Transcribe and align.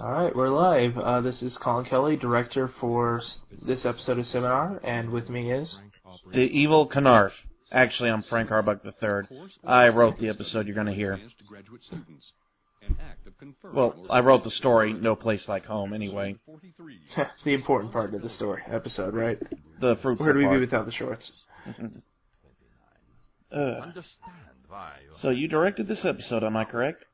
All 0.00 0.10
right, 0.10 0.34
we're 0.34 0.48
live. 0.48 0.98
Uh, 0.98 1.20
this 1.20 1.42
is 1.42 1.56
Colin 1.56 1.84
Kelly, 1.84 2.16
director 2.16 2.66
for 2.68 3.18
s- 3.18 3.40
this 3.62 3.86
episode 3.86 4.18
of 4.18 4.26
Seminar, 4.26 4.80
and 4.82 5.10
with 5.10 5.30
me 5.30 5.52
is. 5.52 5.78
The 6.32 6.40
Evil 6.42 6.88
Canarf. 6.88 7.32
Actually, 7.70 8.10
I'm 8.10 8.22
Frank 8.22 8.50
Harbuck 8.50 8.80
III. 8.84 9.48
I 9.64 9.88
wrote 9.88 10.18
the 10.18 10.28
episode 10.28 10.66
you're 10.66 10.74
going 10.74 10.88
to 10.88 10.92
hear. 10.94 11.20
Well, 13.72 14.06
I 14.10 14.20
wrote 14.20 14.44
the 14.44 14.50
story, 14.50 14.92
No 14.92 15.14
Place 15.16 15.48
Like 15.48 15.64
Home, 15.66 15.92
anyway. 15.92 16.36
the 17.44 17.52
important 17.54 17.92
part 17.92 18.14
of 18.14 18.22
the 18.22 18.30
story 18.30 18.62
episode, 18.68 19.14
right? 19.14 19.38
The 19.80 19.96
fruitful 20.02 20.26
Where 20.26 20.32
do 20.32 20.38
we 20.40 20.44
be 20.44 20.48
part. 20.48 20.60
without 20.60 20.86
the 20.86 20.92
shorts? 20.92 21.32
Uh, 23.52 23.92
so 25.18 25.30
you 25.30 25.46
directed 25.46 25.86
this 25.86 26.04
episode, 26.04 26.42
am 26.42 26.56
I 26.56 26.64
correct? 26.64 27.06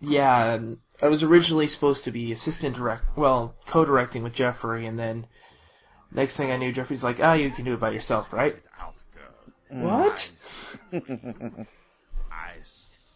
Yeah, 0.00 0.54
and 0.54 0.78
I 1.00 1.08
was 1.08 1.22
originally 1.22 1.66
supposed 1.66 2.04
to 2.04 2.10
be 2.10 2.32
assistant 2.32 2.76
direct, 2.76 3.16
well, 3.16 3.54
co-directing 3.66 4.22
with 4.22 4.34
Jeffrey, 4.34 4.86
and 4.86 4.98
then 4.98 5.26
next 6.12 6.36
thing 6.36 6.50
I 6.50 6.56
knew, 6.56 6.72
Jeffrey's 6.72 7.02
like, 7.02 7.18
"Ah, 7.20 7.34
you 7.34 7.50
can 7.50 7.64
do 7.64 7.74
it 7.74 7.80
by 7.80 7.90
yourself, 7.90 8.32
right?" 8.32 8.56
What? 9.70 10.30
I 10.92 12.54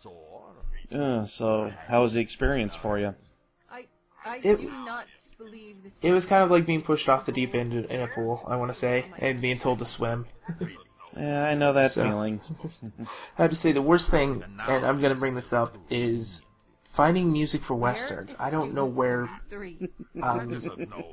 saw. 0.02 0.42
Yeah, 0.90 1.27
so, 1.27 1.73
how 1.88 2.02
was 2.02 2.14
the 2.14 2.20
experience 2.20 2.74
for 2.76 2.98
you? 2.98 3.15
I 3.70 3.87
I 4.24 4.37
It- 4.38 4.60
do 4.60 4.70
not 4.70 5.06
believe 5.38 5.82
this. 5.82 5.92
It 6.01 6.12
was 6.12 6.24
kind 6.26 6.42
of 6.45 6.51
like 6.51 6.65
being 6.66 6.82
pushed 6.82 7.09
off 7.09 7.26
the 7.26 7.32
deep 7.32 7.54
end 7.54 7.74
in 7.74 8.01
a 8.01 8.06
pool, 8.06 8.42
I 8.46 8.56
want 8.56 8.73
to 8.73 8.78
say, 8.78 9.10
and 9.18 9.40
being 9.40 9.59
told 9.59 9.80
to 9.80 9.84
swim. 9.84 10.26
Yeah, 11.16 11.44
I 11.44 11.54
know 11.54 11.72
that 11.72 11.92
So- 11.92 12.02
feeling. 12.04 12.40
I 13.38 13.42
have 13.42 13.50
to 13.50 13.56
say 13.56 13.72
the 13.72 13.82
worst 13.82 14.10
thing, 14.10 14.42
and 14.42 14.86
I'm 14.86 15.00
gonna 15.00 15.14
bring 15.14 15.34
this 15.34 15.52
up, 15.52 15.76
is 15.90 16.42
finding 16.94 17.32
music 17.32 17.62
for 17.64 17.74
westerns. 17.74 18.30
I 18.38 18.50
don't 18.50 18.74
know 18.74 18.86
where 18.86 19.28
um, 20.22 20.62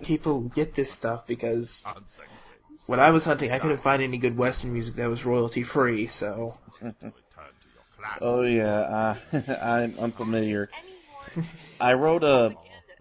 people 0.04 0.42
get 0.42 0.76
this 0.76 0.92
stuff 0.94 1.26
because 1.28 1.84
when 2.86 3.00
I 3.00 3.10
was 3.12 3.26
hunting, 3.26 3.52
I 3.52 3.60
couldn't 3.60 3.82
find 3.82 4.02
any 4.02 4.18
good 4.18 4.38
western 4.38 4.74
music 4.74 4.96
that 4.96 5.10
was 5.10 5.26
royalty 5.26 5.64
free. 5.64 6.08
So 6.08 6.56
Oh 8.22 8.42
yeah, 8.44 9.18
uh, 9.32 9.42
I'm 9.62 9.98
unfamiliar. 10.00 10.70
I 11.80 11.94
wrote 11.94 12.24
a, 12.24 12.54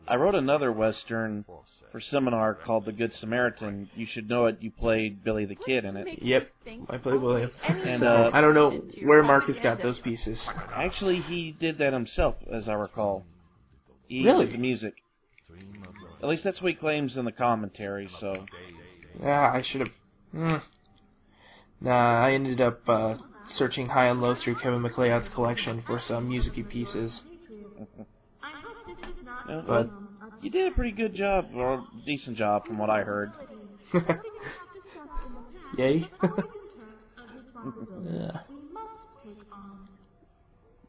I 0.06 0.16
wrote 0.16 0.34
another 0.34 0.72
western 0.72 1.44
for 1.92 2.00
seminar 2.00 2.54
called 2.54 2.86
The 2.86 2.92
Good 2.92 3.12
Samaritan. 3.12 3.90
You 3.94 4.06
should 4.06 4.28
know 4.28 4.46
it. 4.46 4.56
You 4.60 4.70
played 4.70 5.22
Billy 5.22 5.44
the 5.44 5.54
Kid 5.54 5.84
in 5.84 5.96
it. 5.96 6.22
yep, 6.22 6.50
I 6.88 6.96
played 6.96 7.20
William. 7.20 7.50
And, 7.62 8.00
so 8.00 8.06
uh, 8.06 8.30
I 8.32 8.40
don't 8.40 8.54
know 8.54 8.70
where 9.04 9.22
Marcus 9.22 9.60
got 9.60 9.82
those 9.82 9.98
pieces. 9.98 10.42
Actually, 10.74 11.20
he 11.20 11.52
did 11.52 11.78
that 11.78 11.92
himself, 11.92 12.36
as 12.50 12.68
I 12.68 12.72
recall. 12.74 13.24
He 14.08 14.24
Really? 14.24 14.46
did 14.46 14.54
the 14.54 14.58
music. 14.58 14.94
At 16.22 16.28
least 16.28 16.44
that's 16.44 16.62
what 16.62 16.70
he 16.72 16.74
claims 16.76 17.16
in 17.16 17.24
the 17.24 17.32
commentary. 17.32 18.08
So 18.18 18.46
Yeah, 19.22 19.52
I 19.52 19.62
should 19.62 19.82
have. 19.82 19.90
Mm. 20.34 20.62
Nah, 21.82 22.24
I 22.26 22.32
ended 22.32 22.60
up 22.60 22.88
uh, 22.88 23.16
searching 23.44 23.88
high 23.88 24.06
and 24.06 24.22
low 24.22 24.34
through 24.34 24.54
Kevin 24.56 24.80
MacLeod's 24.80 25.28
collection 25.28 25.82
for 25.82 25.98
some 25.98 26.28
musicy 26.28 26.62
pieces. 26.62 27.22
uh, 29.48 29.62
But 29.66 29.90
you 30.42 30.50
did 30.50 30.72
a 30.72 30.74
pretty 30.74 30.92
good 30.92 31.14
job, 31.14 31.50
or 31.54 31.86
decent 32.04 32.36
job, 32.36 32.66
from 32.66 32.78
what 32.78 32.90
I 32.90 33.02
heard. 33.02 33.32
yay. 35.78 36.08
yeah. 38.10 38.40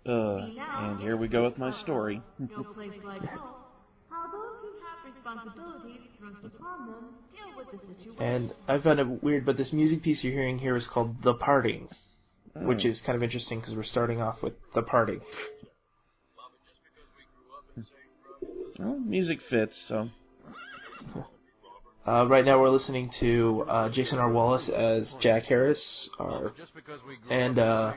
Uh, 0.05 0.49
and 0.79 0.99
here 0.99 1.15
we 1.15 1.29
go 1.29 1.45
with 1.45 1.57
my 1.57 1.71
story. 1.71 2.21
No 2.37 2.63
place 2.63 2.91
like 3.05 3.23
home. 3.23 3.53
How 4.09 4.29
those 4.29 4.57
who 4.61 4.67
have 4.83 5.15
responsibilities 5.15 6.01
thrust 6.19 6.43
upon 6.43 6.87
them 6.87 7.03
deal 7.31 7.55
with 7.55 7.71
the 7.71 7.77
situation. 7.87 8.21
And 8.21 8.53
I 8.67 8.79
found 8.79 8.99
it 8.99 9.23
weird, 9.23 9.45
but 9.45 9.55
this 9.55 9.71
music 9.71 10.03
piece 10.03 10.21
you're 10.21 10.33
hearing 10.33 10.59
here 10.59 10.75
is 10.75 10.87
called 10.87 11.23
The 11.23 11.33
Parting, 11.35 11.87
which 12.53 12.83
is 12.83 12.99
kind 12.99 13.15
of 13.15 13.23
interesting 13.23 13.61
because 13.61 13.75
we're 13.75 13.83
starting 13.83 14.21
off 14.21 14.43
with 14.43 14.55
The 14.75 14.81
Parting. 14.81 15.21
Well, 18.79 18.99
music 18.99 19.41
fits, 19.41 19.77
so 19.87 20.09
Uh, 22.05 22.27
right 22.27 22.43
now 22.43 22.59
we're 22.59 22.69
listening 22.69 23.09
to 23.09 23.65
uh, 23.69 23.87
Jason 23.89 24.19
R. 24.19 24.29
Wallace 24.29 24.67
as 24.67 25.13
Jack 25.21 25.43
Harris, 25.43 26.09
our, 26.19 26.51
and 27.29 27.57
uh, 27.57 27.93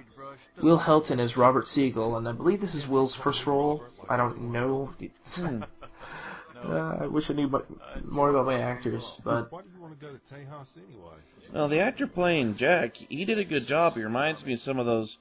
Will 0.63 0.79
Helton 0.79 1.19
as 1.19 1.37
Robert 1.37 1.67
Siegel, 1.67 2.17
and 2.17 2.29
I 2.29 2.33
believe 2.33 2.61
this 2.61 2.77
is 2.77 2.87
Will's 2.87 3.17
first 3.17 3.45
role. 3.47 3.83
I 4.09 4.17
don't 4.17 4.53
know. 4.53 4.95
hmm. 5.35 5.63
Uh, 6.65 6.97
I 7.03 7.07
wish 7.07 7.29
I 7.29 7.35
knew 7.35 7.51
more 8.03 8.31
about 8.31 8.47
my 8.47 8.59
actors, 8.59 9.05
but 9.23 9.53
Why 9.53 9.61
do 9.61 9.69
you 9.77 9.81
want 9.81 10.01
to 10.01 10.05
go 10.05 10.11
to 10.11 10.19
Tejas 10.35 10.67
anyway? 10.89 11.15
Well, 11.53 11.69
the 11.69 11.81
actor 11.81 12.07
playing 12.07 12.57
Jack, 12.57 12.97
he 12.97 13.27
did 13.27 13.39
a 13.39 13.45
good 13.45 13.67
job. 13.67 13.95
He 13.95 14.03
reminds 14.03 14.43
me 14.45 14.55
of 14.55 14.61
some 14.61 14.79
of 14.79 14.87
those 14.87 15.19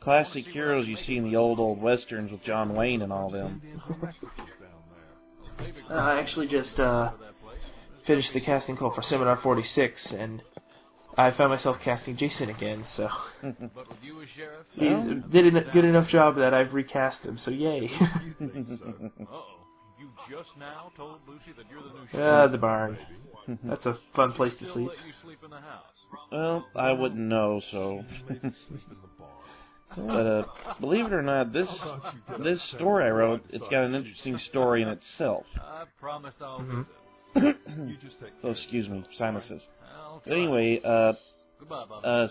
classic 0.00 0.46
heroes 0.46 0.86
you 0.86 0.96
see 0.96 1.16
in 1.16 1.24
the 1.24 1.36
old 1.36 1.58
old 1.58 1.80
westerns 1.80 2.30
with 2.30 2.44
John 2.44 2.74
Wayne 2.74 3.00
and 3.00 3.12
all 3.12 3.30
them. 3.30 3.62
uh, 5.90 5.94
I 5.94 6.18
actually 6.20 6.46
just 6.48 6.78
uh, 6.78 7.12
finished 8.06 8.32
the 8.32 8.40
casting 8.40 8.76
call 8.76 8.90
for 8.92 9.02
Seminar 9.02 9.36
46, 9.36 10.12
and 10.12 10.42
I 11.16 11.30
found 11.30 11.50
myself 11.50 11.78
casting 11.80 12.16
Jason 12.16 12.50
again. 12.50 12.84
So 12.84 13.08
he 14.72 14.88
did 15.30 15.56
a 15.56 15.60
good 15.72 15.84
enough 15.84 16.08
job 16.08 16.36
that 16.36 16.54
I've 16.54 16.74
recast 16.74 17.20
him. 17.20 17.38
So 17.38 17.50
yay! 17.50 17.90
Uh-oh. 18.40 19.60
You 19.98 20.10
just 20.28 20.56
now 20.58 20.90
told 20.96 21.20
Lucy 21.28 21.52
that 21.56 21.66
you're 21.70 21.82
the 21.82 22.18
new 22.18 22.24
ah, 22.24 22.46
the 22.48 22.58
barn. 22.58 22.98
That's 23.62 23.86
a 23.86 23.98
fun 24.14 24.32
place 24.32 24.54
to 24.56 24.66
sleep. 24.66 24.88
let 24.88 25.06
you 25.06 25.12
sleep 25.22 25.38
in 25.44 25.50
the 25.50 25.56
house. 25.56 25.84
Well, 26.32 26.66
I 26.74 26.92
wouldn't 26.92 27.20
know, 27.20 27.60
so. 27.70 28.04
But 29.96 30.26
uh, 30.26 30.44
believe 30.80 31.06
it 31.06 31.12
or 31.12 31.22
not, 31.22 31.52
this 31.52 31.68
this 32.38 32.62
story 32.62 33.04
I 33.04 33.10
wrote, 33.10 33.44
it's 33.50 33.68
got 33.68 33.84
an 33.84 33.94
interesting 33.94 34.38
story 34.38 34.82
in 34.82 34.88
itself. 34.88 35.46
I 35.58 35.84
promise 35.98 36.40
I'll 36.40 36.60
Mhm. 36.60 36.86
visit. 37.34 37.56
You 37.88 37.96
just 37.96 38.20
take 38.20 38.32
Oh, 38.42 38.50
excuse 38.50 38.88
me, 38.88 39.04
sinuses. 39.12 39.68
I'll 39.82 40.22
But 40.24 40.34
anyway, 40.34 40.80
uh, 40.82 41.14
Goodbye, 41.58 41.84
uh, 42.04 42.28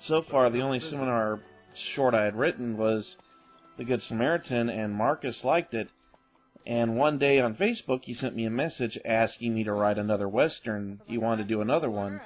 so 0.00 0.22
far 0.22 0.50
the 0.50 0.62
only 0.62 0.80
seminar 0.80 1.40
short 1.74 2.14
I 2.14 2.24
had 2.24 2.36
written 2.36 2.76
was 2.76 3.16
The 3.76 3.84
Good 3.84 4.02
Samaritan, 4.02 4.68
and 4.68 4.92
Marcus 4.94 5.44
liked 5.44 5.74
it. 5.74 5.88
And 6.66 6.96
one 6.96 7.18
day 7.18 7.40
on 7.40 7.54
Facebook, 7.54 8.04
he 8.04 8.14
sent 8.14 8.34
me 8.36 8.44
a 8.44 8.50
message 8.50 8.98
asking 9.04 9.54
me 9.54 9.64
to 9.64 9.72
write 9.72 9.96
another 9.96 10.28
western. 10.28 11.00
He 11.06 11.16
wanted 11.16 11.44
to 11.44 11.48
do 11.48 11.60
another 11.60 11.88
one, 11.90 12.20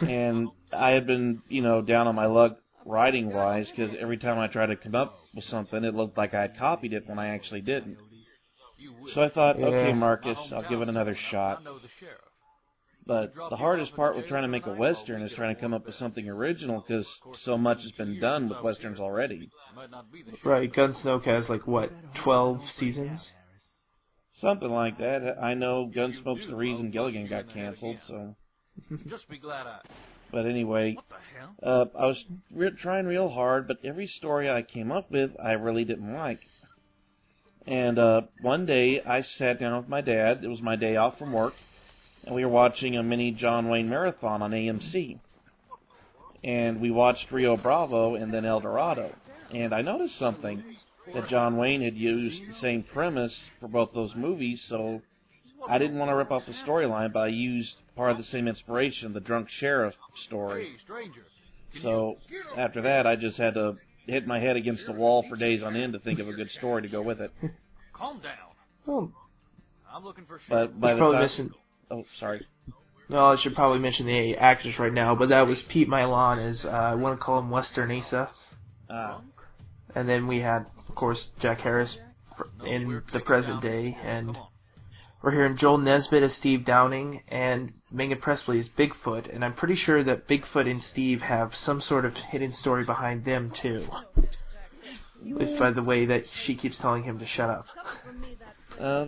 and 0.00 0.48
I 0.72 0.90
had 0.90 1.06
been, 1.06 1.42
you 1.48 1.62
know, 1.62 1.82
down 1.82 2.06
on 2.06 2.14
my 2.14 2.26
luck 2.26 2.58
writing 2.84 3.32
wise 3.32 3.70
because 3.70 3.94
every 3.98 4.18
time 4.18 4.38
I 4.38 4.46
tried 4.46 4.66
to 4.66 4.76
come 4.76 4.94
up 4.94 5.18
with 5.34 5.44
something, 5.44 5.84
it 5.84 5.94
looked 5.94 6.16
like 6.16 6.34
I 6.34 6.42
had 6.42 6.58
copied 6.58 6.92
it 6.92 7.06
when 7.06 7.18
I 7.18 7.28
actually 7.28 7.60
didn't. 7.60 7.96
So 9.12 9.22
I 9.22 9.28
thought, 9.28 9.56
okay, 9.56 9.92
Marcus, 9.92 10.38
I'll 10.52 10.68
give 10.68 10.82
it 10.82 10.88
another 10.88 11.14
shot. 11.14 11.60
I 11.60 11.64
know 11.64 11.78
the 11.78 11.88
sheriff. 12.00 12.20
But 13.06 13.34
the 13.50 13.56
hardest 13.56 13.94
part 13.94 14.16
with 14.16 14.26
trying 14.28 14.42
to 14.42 14.48
make 14.48 14.66
a 14.66 14.72
western 14.72 15.20
is 15.22 15.32
trying 15.32 15.54
to 15.54 15.60
come 15.60 15.74
up 15.74 15.84
with 15.84 15.94
something 15.96 16.26
original 16.26 16.82
because 16.86 17.06
so 17.42 17.58
much 17.58 17.82
has 17.82 17.92
been 17.92 18.18
done 18.18 18.48
with 18.48 18.62
westerns 18.62 18.98
already. 18.98 19.50
Might 19.76 19.90
not 19.90 20.10
be. 20.10 20.24
Right, 20.42 20.72
Gunsmoke 20.72 21.26
has 21.26 21.50
like 21.50 21.66
what, 21.66 21.92
12 22.22 22.70
seasons? 22.72 23.30
Something 24.40 24.70
like 24.70 24.98
that. 24.98 25.36
I 25.40 25.52
know 25.54 25.90
Gunsmoke's 25.94 26.46
the 26.46 26.56
reason 26.56 26.90
Gilligan 26.90 27.28
got 27.28 27.52
canceled. 27.52 27.98
So, 28.06 28.36
Just 29.08 29.28
be 29.28 29.38
glad 29.38 29.66
I. 29.66 29.80
but 30.34 30.46
anyway, 30.46 30.94
What 30.94 31.04
the 31.08 31.38
hell? 31.38 31.54
uh, 31.62 31.98
I 31.98 32.06
was 32.06 32.24
re- 32.52 32.72
trying 32.72 33.06
real 33.06 33.28
hard, 33.28 33.68
but 33.68 33.78
every 33.84 34.06
story 34.08 34.50
I 34.50 34.62
came 34.62 34.90
up 34.90 35.10
with, 35.10 35.30
I 35.42 35.52
really 35.52 35.84
didn't 35.84 36.12
like. 36.12 36.40
And 37.66 37.98
uh, 37.98 38.22
one 38.42 38.66
day, 38.66 39.00
I 39.00 39.22
sat 39.22 39.58
down 39.60 39.78
with 39.78 39.88
my 39.88 40.00
dad. 40.02 40.40
It 40.42 40.48
was 40.48 40.60
my 40.60 40.76
day 40.76 40.96
off 40.96 41.18
from 41.18 41.32
work, 41.32 41.54
and 42.24 42.34
we 42.34 42.44
were 42.44 42.50
watching 42.50 42.96
a 42.96 43.02
mini 43.02 43.30
John 43.30 43.68
Wayne 43.68 43.88
marathon 43.88 44.42
on 44.42 44.50
AMC. 44.50 45.18
And 46.42 46.80
we 46.80 46.90
watched 46.90 47.30
Rio 47.32 47.56
Bravo 47.56 48.16
and 48.16 48.34
then 48.34 48.44
El 48.44 48.60
Dorado. 48.60 49.14
And 49.52 49.72
I 49.72 49.80
noticed 49.80 50.16
something 50.16 50.62
that 51.14 51.28
John 51.28 51.56
Wayne 51.56 51.80
had 51.80 51.96
used 51.96 52.46
the 52.46 52.54
same 52.54 52.82
premise 52.82 53.48
for 53.60 53.68
both 53.68 53.92
those 53.94 54.14
movies, 54.14 54.62
so 54.68 55.00
I 55.68 55.78
didn't 55.78 55.98
want 55.98 56.10
to 56.10 56.14
rip 56.16 56.30
off 56.30 56.44
the 56.44 56.52
storyline, 56.52 57.12
but 57.12 57.20
I 57.20 57.28
used 57.28 57.76
part 57.96 58.10
of 58.10 58.16
the 58.16 58.24
same 58.24 58.48
inspiration, 58.48 59.12
the 59.12 59.20
drunk 59.20 59.48
sheriff 59.48 59.94
story. 60.26 60.64
Hey, 60.64 60.78
stranger. 60.82 61.22
So 61.82 62.16
after 62.56 62.82
that, 62.82 63.06
I 63.06 63.16
just 63.16 63.36
had 63.36 63.54
to 63.54 63.76
hit 64.06 64.26
my 64.26 64.38
head 64.38 64.56
against 64.56 64.86
the 64.86 64.92
wall 64.92 65.24
for 65.28 65.36
days 65.36 65.62
on 65.62 65.76
end 65.76 65.92
to 65.94 65.98
think 65.98 66.18
of 66.18 66.28
a 66.28 66.32
good 66.32 66.50
story 66.52 66.82
to 66.82 66.88
go 66.88 67.02
with 67.02 67.20
it. 67.20 67.32
Calm 67.92 68.20
down. 68.20 68.32
Well, 68.86 69.10
I'm 69.92 70.04
looking 70.04 70.24
for 70.26 70.40
sheriff. 70.46 70.70
But 70.72 70.80
by 70.80 70.88
you're 70.88 70.96
the 70.96 71.00
probably 71.00 71.16
time, 71.16 71.22
missing. 71.24 71.50
oh 71.90 72.04
sorry, 72.20 72.46
No, 73.08 73.26
I 73.26 73.36
should 73.36 73.54
probably 73.54 73.78
mention 73.78 74.06
the 74.06 74.36
actors 74.36 74.78
right 74.78 74.92
now, 74.92 75.14
but 75.14 75.30
that 75.30 75.46
was 75.46 75.62
Pete 75.62 75.88
Milan 75.88 76.38
as 76.38 76.64
uh, 76.64 76.68
I 76.68 76.94
want 76.94 77.18
to 77.18 77.24
call 77.24 77.38
him 77.38 77.50
Western 77.50 77.90
Asa, 77.90 78.30
uh, 78.90 79.18
and 79.94 80.08
then 80.08 80.26
we 80.26 80.40
had, 80.40 80.66
of 80.88 80.94
course, 80.94 81.30
Jack 81.40 81.60
Harris 81.60 81.98
in 82.66 83.02
the 83.12 83.20
present 83.20 83.62
day, 83.62 83.96
and 84.02 84.36
we're 85.24 85.30
hearing 85.30 85.56
Joel 85.56 85.78
Nesbitt 85.78 86.22
as 86.22 86.34
Steve 86.34 86.66
Downing 86.66 87.22
and 87.28 87.72
Megan 87.90 88.18
Presley 88.18 88.58
as 88.58 88.68
Bigfoot, 88.68 89.34
and 89.34 89.42
I'm 89.42 89.54
pretty 89.54 89.74
sure 89.74 90.04
that 90.04 90.28
Bigfoot 90.28 90.70
and 90.70 90.82
Steve 90.82 91.22
have 91.22 91.54
some 91.54 91.80
sort 91.80 92.04
of 92.04 92.14
hidden 92.14 92.52
story 92.52 92.84
behind 92.84 93.24
them 93.24 93.50
too. 93.50 93.88
At 94.18 95.36
least 95.36 95.58
by 95.58 95.70
the 95.70 95.82
way 95.82 96.04
that 96.04 96.28
she 96.28 96.54
keeps 96.54 96.76
telling 96.76 97.04
him 97.04 97.18
to 97.20 97.26
shut 97.26 97.48
up. 97.48 97.66
Uh, 98.78 99.06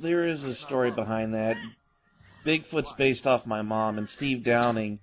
there 0.00 0.26
is 0.26 0.42
a 0.42 0.56
story 0.56 0.90
behind 0.90 1.34
that. 1.34 1.56
Bigfoot's 2.44 2.92
based 2.98 3.28
off 3.28 3.46
my 3.46 3.62
mom, 3.62 3.98
and 3.98 4.08
Steve 4.08 4.42
Downing 4.42 4.98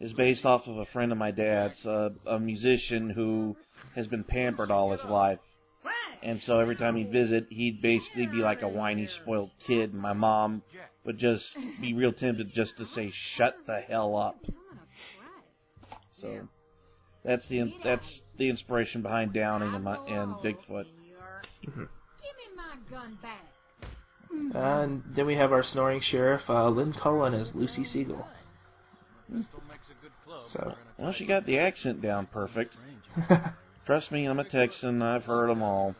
is 0.00 0.12
based 0.12 0.44
off 0.44 0.66
of 0.66 0.76
a 0.76 0.86
friend 0.86 1.12
of 1.12 1.18
my 1.18 1.30
dad's, 1.30 1.86
uh, 1.86 2.08
a 2.26 2.40
musician 2.40 3.10
who 3.10 3.56
has 3.94 4.08
been 4.08 4.24
pampered 4.24 4.72
all 4.72 4.90
his 4.90 5.04
life. 5.04 5.38
And 6.22 6.40
so 6.42 6.58
every 6.60 6.76
time 6.76 6.96
he'd 6.96 7.10
visit, 7.10 7.46
he'd 7.50 7.80
basically 7.80 8.26
be 8.26 8.42
like 8.42 8.62
a 8.62 8.68
whiny, 8.68 9.06
spoiled 9.06 9.50
kid, 9.66 9.92
and 9.92 10.00
my 10.00 10.12
mom 10.12 10.62
would 11.04 11.18
just 11.18 11.56
be 11.80 11.94
real 11.94 12.12
tempted 12.12 12.52
just 12.52 12.76
to 12.76 12.86
say, 12.86 13.10
"Shut 13.10 13.56
the 13.66 13.80
hell 13.80 14.16
up." 14.16 14.44
So 16.20 16.48
that's 17.24 17.46
the 17.48 17.72
that's 17.82 18.22
the 18.36 18.50
inspiration 18.50 19.02
behind 19.02 19.32
Downing 19.32 19.74
and, 19.74 19.84
my, 19.84 19.98
and 20.06 20.34
Bigfoot. 20.36 20.86
Give 21.64 21.74
me 21.74 21.88
my 22.56 22.76
gun 22.90 23.18
back. 23.22 23.46
And 24.54 25.02
then 25.14 25.26
we 25.26 25.34
have 25.36 25.52
our 25.52 25.62
snoring 25.62 26.00
sheriff, 26.00 26.48
uh, 26.48 26.68
Lynn 26.68 26.92
Cullen 26.92 27.34
as 27.34 27.54
Lucy 27.54 27.84
Siegel. 27.84 28.26
So, 30.48 30.74
Well, 30.98 31.12
she 31.12 31.26
got 31.26 31.46
the 31.46 31.58
accent 31.58 32.02
down 32.02 32.26
perfect. 32.26 32.76
Trust 33.86 34.12
me, 34.12 34.26
I'm 34.26 34.38
a 34.38 34.44
Texan. 34.44 35.02
I've 35.02 35.24
heard 35.24 35.50
them 35.50 35.62
all. 35.62 35.96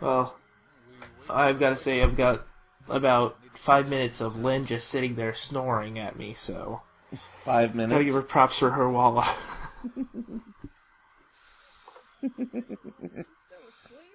well, 0.00 0.38
I've 1.28 1.58
got 1.58 1.70
to 1.70 1.76
say, 1.76 2.02
I've 2.02 2.16
got 2.16 2.46
about 2.88 3.38
five 3.64 3.88
minutes 3.88 4.20
of 4.20 4.36
Lynn 4.36 4.66
just 4.66 4.88
sitting 4.88 5.16
there 5.16 5.34
snoring 5.34 5.98
at 5.98 6.16
me, 6.18 6.34
so 6.34 6.82
Five 7.44 7.74
minutes? 7.74 7.92
gotta 7.92 8.04
give 8.04 8.14
her 8.14 8.22
props 8.22 8.58
for 8.58 8.70
her 8.70 8.88
while. 8.88 9.36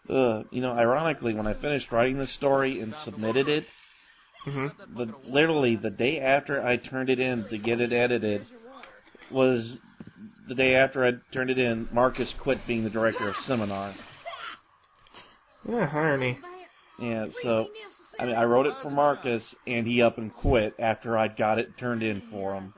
Uh, 0.10 0.44
you 0.52 0.60
know, 0.60 0.74
ironically, 0.74 1.34
when 1.34 1.48
I 1.48 1.54
finished 1.54 1.92
writing 1.92 2.18
the 2.18 2.28
story 2.28 2.82
and 2.82 2.94
submitted 2.98 3.48
it, 3.48 3.66
hmm 4.44 4.68
the 4.98 5.14
literally 5.24 5.78
the 5.78 5.90
day 5.90 6.20
after 6.20 6.62
I 6.62 6.76
turned 6.76 7.10
it 7.10 7.22
in 7.22 7.46
to 7.48 7.58
get 7.58 7.80
it 7.80 7.94
edited 7.94 8.46
was 9.34 9.80
the 10.48 10.56
day 10.56 10.76
after 10.76 11.06
I 11.06 11.14
turned 11.32 11.50
it 11.50 11.58
in. 11.60 11.90
Marcus 11.92 12.34
quit 12.40 12.66
being 12.68 12.84
the 12.84 12.90
director 12.90 13.28
of 13.28 13.38
Seminar. 13.38 13.94
Yeah, 15.68 15.90
irony. 15.94 16.40
Yeah, 17.00 17.28
so 17.42 17.68
I 18.20 18.26
mean, 18.26 18.36
I 18.36 18.44
wrote 18.44 18.68
it 18.68 18.76
for 18.82 18.92
Marcus, 18.92 19.56
and 19.66 19.88
he 19.88 20.02
up 20.02 20.18
and 20.18 20.34
quit 20.34 20.76
after 20.78 21.18
I 21.18 21.28
got 21.28 21.60
it 21.60 21.78
turned 21.78 22.04
in 22.04 22.22
for 22.30 22.54
him. 22.54 22.74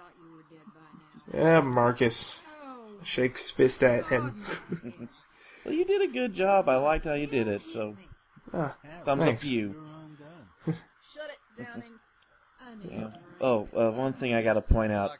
Yeah, 1.34 1.62
Marcus 1.62 2.40
shakes 3.04 3.52
fist 3.52 3.84
at 3.84 4.06
him. 4.06 4.46
Well, 5.66 5.74
you 5.74 5.84
did 5.84 6.08
a 6.08 6.14
good 6.14 6.36
job. 6.36 6.70
I 6.70 6.76
liked 6.78 7.06
how 7.06 7.16
you 7.16 7.26
did 7.26 7.48
it. 7.48 7.64
So 7.74 7.98
Ah, 8.54 8.76
thumbs 9.04 9.24
Thanks. 9.24 9.40
up 9.40 9.42
to 9.42 9.48
you. 9.48 9.76
Shut 11.12 11.30
it, 11.32 11.64
Downing. 11.64 11.94
I 12.62 12.76
knew 12.76 12.92
Yeah. 12.92 13.08
Oh, 13.42 13.68
uh, 13.76 13.92
one 13.92 14.14
thing 14.14 14.36
I 14.36 14.44
got 14.44 14.54
to 14.54 14.62
point 14.62 14.92
out. 14.92 15.12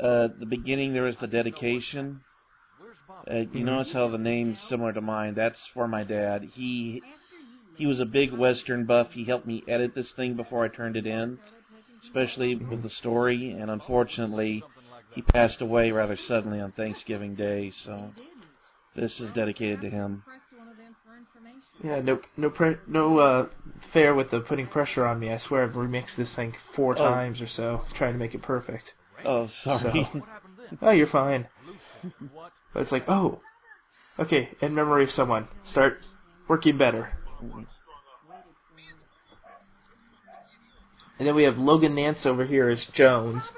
Uh, 0.00 0.28
the 0.38 0.46
beginning 0.46 0.92
there 0.92 1.06
is 1.08 1.16
the 1.18 1.26
dedication. 1.26 2.20
Uh, 3.30 3.38
you 3.52 3.64
notice 3.64 3.92
how 3.92 4.08
the 4.08 4.18
name's 4.18 4.60
similar 4.62 4.92
to 4.92 5.00
mine. 5.00 5.34
That's 5.34 5.64
for 5.74 5.88
my 5.88 6.04
dad. 6.04 6.50
He 6.54 7.02
he 7.76 7.86
was 7.86 8.00
a 8.00 8.04
big 8.04 8.32
Western 8.32 8.84
buff. 8.86 9.12
He 9.12 9.24
helped 9.24 9.46
me 9.46 9.62
edit 9.68 9.94
this 9.94 10.10
thing 10.12 10.34
before 10.34 10.64
I 10.64 10.68
turned 10.68 10.96
it 10.96 11.06
in, 11.06 11.38
especially 12.04 12.54
with 12.54 12.82
the 12.82 12.90
story. 12.90 13.50
And 13.52 13.70
unfortunately, 13.70 14.62
he 15.14 15.22
passed 15.22 15.60
away 15.60 15.90
rather 15.90 16.16
suddenly 16.16 16.60
on 16.60 16.72
Thanksgiving 16.72 17.34
Day. 17.34 17.70
So 17.84 18.12
this 18.94 19.20
is 19.20 19.30
dedicated 19.32 19.80
to 19.82 19.90
him. 19.90 20.22
Press 20.26 20.40
one 20.56 20.68
of 20.68 20.76
them 20.76 20.94
for 21.04 21.16
information. 21.16 21.62
yeah, 21.84 22.00
no, 22.00 22.20
no, 22.36 22.50
pre- 22.50 22.76
no 22.86 23.18
uh, 23.18 23.46
fair 23.92 24.14
with 24.14 24.30
the 24.30 24.40
putting 24.40 24.66
pressure 24.68 25.04
on 25.06 25.18
me. 25.18 25.32
I 25.32 25.38
swear 25.38 25.64
I've 25.64 25.72
remixed 25.74 26.16
this 26.16 26.32
thing 26.34 26.54
four 26.74 26.92
Oh. 26.98 27.04
times 27.10 27.40
or 27.40 27.48
so, 27.48 27.84
trying 27.94 28.12
to 28.14 28.18
make 28.18 28.34
it 28.34 28.42
perfect. 28.42 28.94
Oh, 29.24 29.46
sorry. 29.48 30.08
So- 30.12 30.22
Oh, 30.82 30.90
you're 30.90 31.06
fine. 31.06 31.46
But 32.74 32.82
it's 32.82 32.92
like, 32.92 33.08
oh, 33.08 33.40
okay, 34.18 34.50
in 34.60 34.74
memory 34.74 35.04
of 35.04 35.10
someone. 35.10 35.48
Start 35.64 36.00
working 36.46 36.76
better. 36.76 37.12
And 41.18 41.26
then 41.26 41.34
we 41.34 41.44
have 41.44 41.58
Logan 41.58 41.94
Nance 41.94 42.26
over 42.26 42.44
here 42.44 42.68
as 42.68 42.84
Jones. 42.86 43.50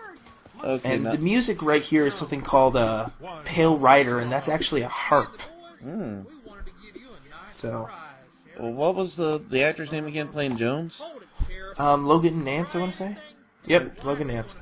okay, 0.64 0.94
And 0.94 1.04
now, 1.04 1.12
the 1.12 1.18
music 1.18 1.60
right 1.62 1.82
here 1.82 2.06
is 2.06 2.14
something 2.14 2.42
called 2.42 2.76
a 2.76 3.12
Pale 3.44 3.78
Rider, 3.78 4.20
and 4.20 4.30
that's 4.32 4.48
actually 4.48 4.82
a 4.82 4.88
harp. 4.88 5.36
hmm. 5.82 6.20
So, 7.56 7.88
Well, 8.58 8.72
what 8.72 8.94
was 8.94 9.16
the 9.16 9.42
the 9.50 9.62
actor's 9.64 9.92
name 9.92 10.06
again? 10.06 10.28
Playing 10.28 10.56
Jones? 10.56 10.98
um, 11.76 12.06
Logan 12.06 12.44
Nance, 12.44 12.74
I 12.74 12.78
want 12.78 12.92
to 12.92 12.96
say. 12.96 13.18
Yep, 13.66 14.04
Logan 14.04 14.28
Nance. 14.28 14.54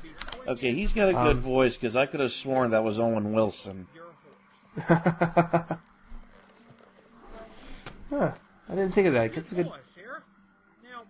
Okay, 0.49 0.73
he's 0.73 0.91
got 0.93 1.09
a 1.09 1.13
good 1.13 1.37
Um, 1.37 1.41
voice 1.41 1.75
because 1.77 1.95
I 1.95 2.07
could 2.07 2.21
have 2.21 2.31
sworn 2.31 2.71
that 2.71 2.83
was 2.83 2.97
Owen 2.97 3.33
Wilson. 3.33 3.85
huh, 4.79 5.77
I 8.09 8.31
didn't 8.69 8.93
think 8.93 9.05
of 9.07 9.13
that. 9.13 9.35
That's 9.35 9.51
a 9.51 9.55
good. 9.55 9.71
Sheriff. 9.95 10.23
Now, 10.83 11.03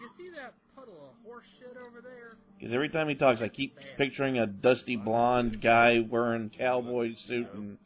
you 0.00 0.08
see 0.18 0.28
that 0.30 0.54
puddle 0.74 0.94
of 0.94 1.24
horse 1.24 1.44
shit 1.56 1.76
over 1.76 2.00
there? 2.00 2.36
Because 2.58 2.74
every 2.74 2.88
time 2.88 3.08
he 3.08 3.14
talks, 3.14 3.40
I 3.42 3.48
keep 3.48 3.78
picturing 3.96 4.38
a 4.38 4.46
dusty 4.46 4.96
blonde 4.96 5.60
guy 5.62 6.00
wearing 6.00 6.50
cowboy 6.50 7.14
suit 7.14 7.46
and. 7.54 7.78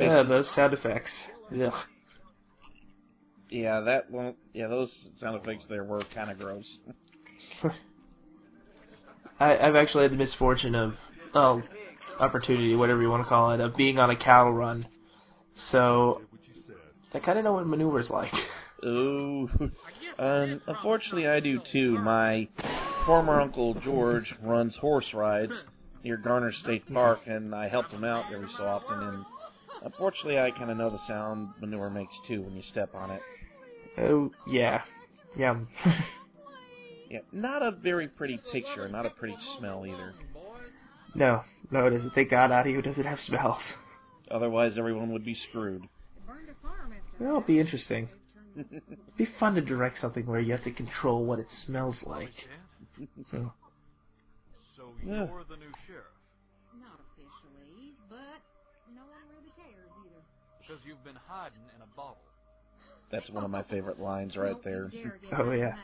Yeah, 0.00 0.22
those 0.24 0.50
sound 0.50 0.72
effects. 0.72 1.12
Yeah. 1.52 1.82
Yeah, 3.48 3.80
that 3.80 4.10
one. 4.10 4.34
Yeah, 4.54 4.68
those 4.68 5.10
sound 5.18 5.36
effects 5.36 5.66
there 5.68 5.84
were 5.84 6.00
kind 6.02 6.30
of 6.30 6.38
gross. 6.38 6.78
I, 9.40 9.56
I've 9.56 9.74
actually 9.74 10.02
had 10.02 10.12
the 10.12 10.16
misfortune 10.16 10.74
of, 10.74 10.94
oh, 11.34 11.62
opportunity, 12.18 12.76
whatever 12.76 13.00
you 13.00 13.10
want 13.10 13.24
to 13.24 13.28
call 13.28 13.52
it, 13.52 13.60
of 13.60 13.74
being 13.74 13.98
on 13.98 14.10
a 14.10 14.16
cattle 14.16 14.52
run. 14.52 14.86
So, 15.70 16.22
I 17.12 17.18
kind 17.18 17.38
of 17.38 17.44
know 17.44 17.54
what 17.54 17.66
maneuver's 17.66 18.10
like. 18.10 18.32
Ooh. 18.84 19.50
Um, 20.18 20.60
unfortunately, 20.66 21.26
I 21.26 21.40
do 21.40 21.58
too. 21.72 21.98
My 21.98 22.48
former 23.06 23.40
uncle 23.40 23.74
George 23.74 24.34
runs 24.42 24.76
horse 24.76 25.12
rides 25.14 25.64
near 26.04 26.18
Garner 26.18 26.52
State 26.52 26.92
Park, 26.92 27.20
and 27.26 27.54
I 27.54 27.68
help 27.68 27.90
him 27.90 28.04
out 28.04 28.26
every 28.32 28.48
so 28.56 28.64
often. 28.64 29.02
And 29.02 29.24
unfortunately, 29.82 30.38
I 30.38 30.50
kind 30.50 30.70
of 30.70 30.76
know 30.76 30.90
the 30.90 30.98
sound 31.06 31.48
manure 31.60 31.90
makes 31.90 32.14
too 32.26 32.42
when 32.42 32.54
you 32.54 32.62
step 32.62 32.94
on 32.94 33.10
it. 33.10 33.22
Oh, 33.98 34.30
yeah. 34.46 34.82
Yeah. 35.36 35.56
Yeah, 37.10 37.20
not 37.32 37.60
a 37.62 37.72
very 37.72 38.06
pretty 38.06 38.38
picture, 38.52 38.88
not 38.88 39.04
a 39.04 39.10
pretty 39.10 39.36
smell 39.58 39.84
either. 39.84 40.14
no, 41.14 41.42
no, 41.72 41.86
it 41.88 41.92
isn't. 41.94 42.14
Thank 42.14 42.30
God 42.30 42.52
audio 42.52 42.80
doesn't 42.80 43.04
have 43.04 43.20
smells. 43.20 43.60
Otherwise, 44.30 44.78
everyone 44.78 45.12
would 45.12 45.24
be 45.24 45.34
screwed. 45.34 45.82
Burned 46.24 46.48
a 46.48 46.54
farm 46.66 46.92
after 46.92 47.24
That'll 47.24 47.40
be 47.40 47.58
interesting. 47.58 48.08
It'd 48.56 49.16
be 49.16 49.24
fun 49.24 49.56
to 49.56 49.60
direct 49.60 49.98
something 49.98 50.24
where 50.24 50.38
you 50.38 50.52
have 50.52 50.62
to 50.62 50.70
control 50.70 51.24
what 51.24 51.40
it 51.40 51.50
smells 51.50 52.04
like. 52.04 52.30
So, 53.32 53.52
So 54.76 54.94
Yeah. 55.04 55.26
you're 55.26 55.44
the 55.44 55.56
new 55.56 55.72
sheriff 55.86 56.06
Not 56.80 57.00
officially, 57.12 57.94
but 58.08 58.40
no 58.94 59.02
one 59.02 59.22
really 59.34 59.52
cares 59.56 59.90
either. 60.06 60.22
because 60.60 60.84
you've 60.86 61.02
been 61.02 61.18
hiding 61.26 61.62
in 61.74 61.82
a 61.82 61.96
bottle. 61.96 62.22
That's 63.10 63.28
one 63.30 63.42
of 63.44 63.50
my 63.50 63.64
favorite 63.64 63.98
lines 63.98 64.36
right 64.36 64.62
there. 64.62 64.82
Don't 64.84 64.94
you 64.94 65.02
dare 65.02 65.18
get 65.18 65.40
Oh, 65.40 65.50
yeah. 65.52 65.74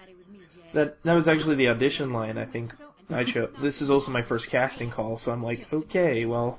Mighty 0.75 0.79
with 0.79 0.87
me, 0.87 0.93
Jack. 0.93 1.03
that 1.03 1.03
that 1.09 1.15
was 1.15 1.29
actually 1.29 1.57
the 1.57 1.69
audition 1.69 2.11
line. 2.11 2.39
I 2.39 2.45
think 2.47 2.75
I 3.11 3.25
chose. 3.25 3.55
This 3.61 3.81
is 3.83 3.91
also 3.91 4.11
my 4.11 4.23
first 4.23 4.49
casting 4.49 4.91
call, 4.91 5.17
so 5.19 5.33
I'm 5.33 5.43
like, 5.43 5.67
okay, 5.73 6.25
well, 6.25 6.59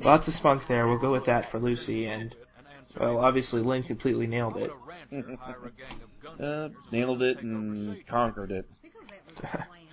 lots 0.00 0.28
of 0.28 0.34
spunk 0.34 0.66
there. 0.68 0.86
We'll 0.88 0.98
go 0.98 1.12
with 1.12 1.26
that 1.26 1.50
for 1.50 1.58
Lucy, 1.58 2.06
and 2.06 2.34
well, 2.98 3.18
obviously 3.18 3.62
Lynn 3.62 3.82
completely 3.82 4.26
nailed 4.26 4.56
it. 4.56 4.70
a 4.70 4.74
rancher 4.86 5.36
hire 5.40 5.56
a 5.66 5.70
gang 5.70 6.00
of 6.02 6.40
Uh, 6.40 6.68
nailed 6.92 7.22
it 7.22 7.34
to 7.34 7.40
take 7.40 7.44
over 7.44 7.56
and 7.56 8.06
conquered 8.06 8.50
it. 8.52 8.66
Because 8.82 9.00
that 9.08 9.24
was 9.26 9.34
the 9.36 9.42
plan. 9.42 9.88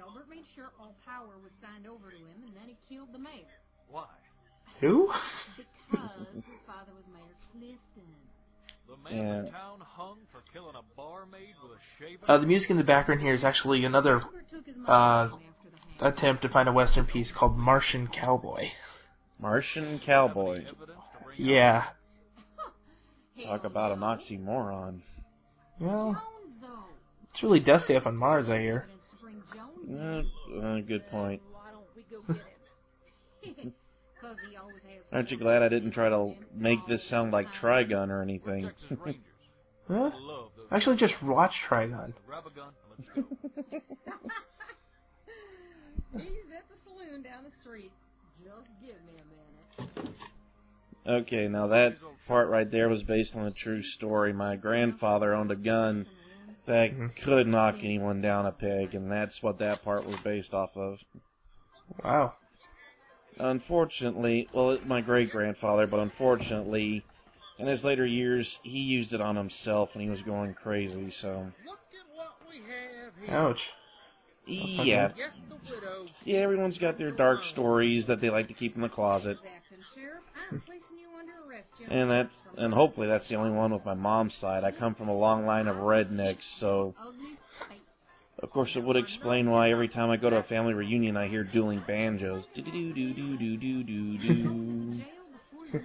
Albert 0.00 0.28
made 0.30 0.44
sure 0.54 0.72
all 0.80 0.94
power 1.04 1.36
was 1.42 1.52
signed 1.62 1.86
over 1.86 2.10
to 2.10 2.16
him, 2.16 2.42
and 2.46 2.54
then 2.56 2.64
he 2.66 2.76
killed 2.88 3.12
the 3.12 3.18
mayor. 3.18 3.60
Why? 3.90 4.06
Who? 4.80 5.12
Because 5.56 6.28
his 6.34 6.60
father 6.66 6.92
was 6.92 7.04
Mayor 7.12 7.36
Clifton. 7.52 7.76
The 7.76 7.76
man 7.76 7.76
in 7.76 7.84
Yeah. 7.84 7.84
town 8.04 8.12
hung 8.12 8.12
for 8.12 8.12
killing 8.12 8.12
a 8.12 8.24
barmaid 8.24 8.84
with 8.88 8.95
a 8.95 8.95
shaven. 9.08 9.52
Uh, 12.28 12.38
the 12.38 12.46
music 12.46 12.70
in 12.70 12.76
the 12.76 12.84
background 12.84 13.20
here 13.20 13.34
is 13.34 13.44
actually 13.44 13.84
another 13.84 14.20
Albert 14.20 14.48
took 14.50 14.66
his 14.66 14.76
Uh, 14.76 14.80
mother 14.80 15.28
from 15.30 15.40
after 15.48 15.70
the 15.98 16.04
hang. 16.04 16.12
attempt 16.12 16.42
to 16.42 16.48
find 16.48 16.68
a 16.68 16.72
western 16.72 17.06
piece 17.06 17.30
called 17.32 17.56
Martian 17.56 18.08
Cowboy. 18.08 18.70
Martian 19.38 19.98
Cowboy. 19.98 20.58
evidence 20.64 20.76
to 20.78 21.24
bring 21.24 21.38
out 21.38 21.38
Yeah, 21.38 21.84
Talk 23.44 23.64
about 23.64 23.92
an 23.92 24.00
oxymoron. 24.00 25.00
Well, 25.78 26.22
it's 27.30 27.42
really 27.42 27.60
dusty 27.60 27.94
up 27.94 28.06
on 28.06 28.16
Mars, 28.16 28.48
I 28.48 28.60
hear. 28.60 28.86
Evidence 28.88 29.02
to 29.10 29.16
bring 29.22 29.42
Jones 29.52 30.30
Uh, 30.54 30.66
uh, 30.66 30.80
good 30.80 31.06
point. 31.10 31.42
Why 34.26 34.32
don't 34.32 34.42
we 34.42 34.48
go 34.48 34.50
get 34.50 34.50
him? 34.50 34.50
'Cause 34.50 34.50
he 34.50 34.56
always 34.56 34.82
has 34.82 35.04
Aren't 35.12 35.30
you 35.30 35.36
glad 35.36 35.62
I 35.62 35.68
didn't 35.68 35.92
try 35.92 36.08
to 36.08 36.34
make 36.52 36.86
this 36.86 37.04
sound 37.04 37.32
like 37.32 37.48
Trigun 37.52 38.10
or 38.10 38.22
anything? 38.22 38.70
Huh? 39.88 40.10
Love 40.18 40.50
those. 40.56 40.66
Actually, 40.72 40.96
just 40.96 41.22
watch 41.22 41.54
Trigun. 41.68 42.12
Grab 42.26 42.44
a 42.44 42.50
gun 42.50 42.72
let's 42.90 43.08
go. 43.10 43.22
He's 46.18 46.50
at 46.52 46.68
the 46.68 46.74
saloon 46.84 47.22
down 47.22 47.44
the 47.44 47.52
street. 47.60 47.92
Just 48.42 48.68
give 48.80 48.96
me 49.06 49.12
a 49.20 49.24
minute. 49.94 50.16
Okay, 51.06 51.46
now 51.46 51.68
that 51.68 51.98
part 52.26 52.48
right 52.48 52.68
there 52.68 52.88
was 52.88 53.04
based 53.04 53.36
on 53.36 53.46
a 53.46 53.52
true 53.52 53.80
story. 53.84 54.32
My 54.32 54.56
grandfather 54.56 55.34
owned 55.34 55.52
a 55.52 55.56
gun 55.56 56.04
that 56.66 56.90
Mhm. 56.90 57.14
could 57.22 57.46
knock 57.46 57.76
anyone 57.84 58.20
down 58.20 58.44
a 58.46 58.50
peg, 58.50 58.96
and 58.96 59.08
that's 59.08 59.40
what 59.40 59.58
that 59.60 59.84
part 59.84 60.04
was 60.04 60.18
based 60.24 60.52
off 60.52 60.76
of. 60.76 60.98
Wow. 62.02 62.34
Unfortunately, 63.38 64.48
well, 64.52 64.70
it's 64.70 64.84
my 64.84 65.00
great 65.00 65.30
grandfather, 65.30 65.86
but 65.86 66.00
unfortunately, 66.00 67.04
in 67.58 67.66
his 67.66 67.84
later 67.84 68.06
years, 68.06 68.58
he 68.62 68.78
used 68.78 69.12
it 69.12 69.20
on 69.20 69.36
himself 69.36 69.90
and 69.94 70.02
he 70.02 70.08
was 70.08 70.22
going 70.22 70.54
crazy. 70.54 71.10
So, 71.10 71.52
Look 71.66 71.78
at 71.92 72.16
what 72.16 72.36
we 72.48 72.56
have 72.58 73.12
here. 73.26 73.36
Ouch. 73.36 73.70
yeah, 74.46 75.10
Yes, 75.16 75.32
the 75.48 75.74
widow. 75.74 76.06
yeah, 76.24 76.38
everyone's 76.38 76.78
got 76.78 76.98
their 76.98 77.10
dark 77.10 77.44
stories 77.46 78.06
that 78.06 78.20
they 78.20 78.30
like 78.30 78.48
to 78.48 78.54
keep 78.54 78.74
in 78.76 78.80
the 78.82 78.88
closet, 78.88 79.38
Acting 79.44 79.78
sheriff, 79.94 80.22
I'm 80.50 80.60
placing 80.66 80.98
you 80.98 81.08
under 81.18 81.32
arrest, 81.50 81.66
Jones. 81.78 81.90
and 81.90 82.10
that's 82.10 82.34
and 82.56 82.72
hopefully 82.72 83.06
that's 83.08 83.28
the 83.28 83.34
only 83.34 83.50
one 83.50 83.72
with 83.72 83.84
my 83.84 83.94
mom's 83.94 84.34
side. 84.36 84.64
I 84.64 84.70
come 84.70 84.94
from 84.94 85.08
a 85.08 85.16
long 85.16 85.44
line 85.46 85.66
of 85.66 85.76
rednecks, 85.76 86.44
so 86.58 86.94
Ugly 86.98 87.18
face. 87.20 87.36
Of 88.40 88.50
course 88.50 88.76
it 88.76 88.82
would 88.82 88.96
explain 88.96 89.50
why 89.50 89.70
every 89.70 89.88
time 89.88 90.10
I 90.10 90.16
go 90.16 90.28
to 90.28 90.36
a 90.36 90.42
family 90.42 90.74
reunion, 90.74 91.16
I 91.16 91.28
hear 91.28 91.44
dueling 91.44 91.82
banjos. 91.86 92.44
Do 92.54 92.60
do 92.62 92.92
do 92.92 93.14
do 93.14 93.36
do 93.38 93.56
do 93.56 93.82
do 93.82 94.18
do. 94.18 94.28
And 94.28 95.04
a 95.72 95.78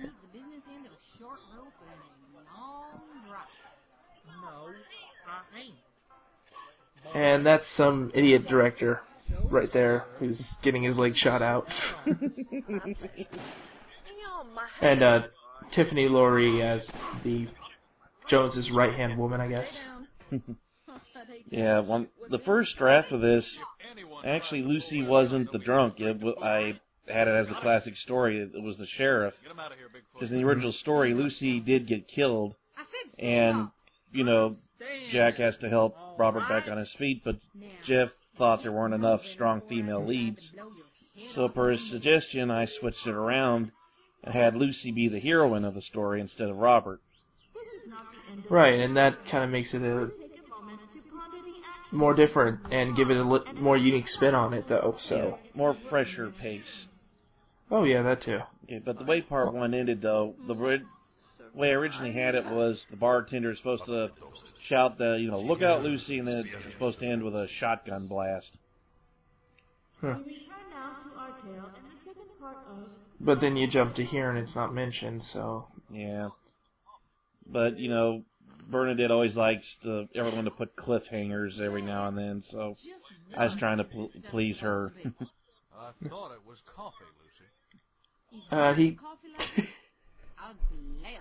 long 2.60 2.92
drop. 3.28 3.48
No, 4.28 4.74
I 5.28 5.60
ain't. 5.60 5.76
And 7.16 7.46
that's 7.46 7.68
some 7.70 8.12
idiot 8.14 8.48
director 8.48 9.02
right 9.50 9.72
there 9.72 10.06
who's 10.20 10.44
getting 10.62 10.84
his 10.84 10.98
leg 10.98 11.16
shot 11.16 11.42
out. 11.42 11.68
and 14.82 15.04
uh, 15.04 15.22
Tiffany 15.72 16.08
Laurie 16.08 16.62
as 16.62 16.88
the 17.24 17.48
Jones's 18.30 18.70
right 18.72 18.94
hand 18.94 19.18
woman, 19.18 19.42
I 19.42 19.48
guess. 19.48 19.80
Yeah, 21.50 21.80
one 21.80 22.08
the 22.30 22.40
first 22.40 22.78
draft 22.78 23.12
of 23.12 23.22
this 23.22 23.60
Actually, 24.26 24.64
Lucy 24.64 25.02
wasn't 25.02 25.52
the 25.52 25.58
drunk. 25.58 26.00
It, 26.00 26.14
w- 26.20 26.36
I 26.42 26.80
had 27.08 27.28
it 27.28 27.32
as 27.32 27.50
a 27.50 27.56
classic 27.56 27.98
story. 27.98 28.40
It 28.40 28.62
was 28.62 28.78
the 28.78 28.86
sheriff. 28.86 29.34
Get 29.42 29.52
him 29.52 29.60
out 29.60 29.72
of 29.72 29.78
here, 29.78 29.88
Because 30.14 30.30
in 30.30 30.38
the 30.38 30.42
mm-hmm. 30.42 30.50
original 30.50 30.72
story, 30.74 31.14
Lucy 31.14 31.60
did 31.60 31.88
get 31.88 32.08
killed, 32.08 32.56
and 33.18 33.70
you 34.12 34.24
know 34.24 34.58
Jack 35.12 35.36
has 35.38 35.58
to 35.58 35.70
help 35.70 35.96
Robert 36.18 36.48
back 36.48 36.68
on 36.68 36.78
his 36.78 36.92
feet. 36.94 37.24
But 37.24 37.38
Jeff 37.86 38.10
thought 38.38 38.62
there 38.62 38.72
weren't 38.72 38.94
enough 38.94 39.22
strong 39.34 39.62
female 39.68 40.06
leads, 40.06 40.52
so 41.34 41.50
per 41.50 41.72
his 41.72 41.90
suggestion, 41.90 42.52
I 42.52 42.66
switched 42.66 43.06
it 43.08 43.14
around 43.14 43.72
and 44.24 44.34
had 44.34 44.56
Lucy 44.56 44.92
be 44.92 45.08
the 45.08 45.20
heroine 45.20 45.66
of 45.66 45.74
the 45.74 45.82
story 45.82 46.22
instead 46.22 46.50
of 46.50 46.58
Robert. 46.58 47.02
This 47.54 47.64
is 47.84 47.90
not 47.90 48.06
the 48.12 48.32
end 48.32 48.46
of 48.46 48.52
Right, 48.52 48.80
and 48.80 48.96
that 48.98 49.26
kind 49.26 49.44
of 49.44 49.50
makes 49.50 49.74
it 49.74 49.82
a 49.82 49.82
Take 49.82 49.88
a 49.88 50.50
moment 50.50 50.80
to 50.94 51.00
ponder 51.10 51.38
the 51.38 51.58
action. 51.66 51.81
More 51.92 52.14
different 52.14 52.60
and 52.72 52.96
give 52.96 53.10
it 53.12 53.18
a 53.18 53.24
li- 53.24 53.52
more 53.56 53.78
unique 53.78 54.08
spin 54.08 54.34
on 54.36 54.54
it, 54.54 54.68
though. 54.68 54.96
So, 55.00 55.40
More 55.54 55.76
fresher 55.90 56.30
pace. 56.30 56.88
oh 57.70 57.84
yeah, 57.84 58.02
that 58.04 58.22
too. 58.22 58.40
Okay, 58.66 58.80
but 58.80 58.98
the 58.98 59.04
way 59.06 59.22
part 59.22 59.54
one 59.54 59.74
ended, 59.74 60.02
though, 60.02 60.36
the 60.48 60.56
ri- 60.56 60.84
way 61.54 61.70
I 61.70 61.74
originally 61.74 62.14
had 62.14 62.36
it 62.36 62.46
was 62.46 62.82
the 62.90 62.96
bartender 62.98 63.52
is 63.52 63.58
supposed 63.58 63.86
to 63.86 64.12
shout 64.68 64.98
the, 64.98 65.18
you 65.20 65.30
know, 65.30 65.40
look 65.40 65.62
out, 65.62 65.84
Lucy, 65.84 66.20
and 66.20 66.28
then 66.28 66.38
it's 66.48 66.74
supposed 66.74 67.00
to 67.00 67.06
end 67.06 67.24
with 67.24 67.36
a 67.36 67.48
shotgun 67.48 68.08
blast. 68.08 68.58
We 70.02 70.10
return 70.10 70.24
now 70.72 70.96
to 71.04 71.20
our 71.20 71.32
tale 71.44 71.66
and 71.76 71.86
the 71.86 72.06
second 72.06 72.30
part 72.40 72.58
of 72.70 72.90
But 73.20 73.40
then 73.42 73.56
you 73.58 73.68
jump 73.68 73.96
to 73.96 74.04
here 74.06 74.30
and 74.30 74.40
it's 74.40 74.56
not 74.56 74.74
mentioned, 74.74 75.24
so 75.24 75.68
Yeah. 75.92 76.30
But, 77.46 77.78
you 77.78 77.90
know, 77.90 78.24
Bernadette 78.72 79.12
always 79.12 79.36
likes 79.36 79.78
to, 79.84 80.08
everyone 80.16 80.46
to 80.46 80.52
put 80.52 80.76
cliffhangers 80.76 81.60
every 81.60 81.82
now 81.82 82.08
and 82.08 82.18
then, 82.18 82.44
so 82.50 82.76
I 83.36 83.46
was 83.46 83.56
trying 83.56 83.78
to 83.78 83.84
pl- 83.84 84.12
please 84.30 84.60
her. 84.60 84.94
I 85.78 86.08
thought 86.10 86.32
it 86.32 86.46
was 86.46 86.62
coffee, 86.76 87.06
Lucy. 88.32 88.46
Uh, 88.52 88.74
he- 88.74 88.98
I'd 90.44 90.56
gladly 90.68 91.20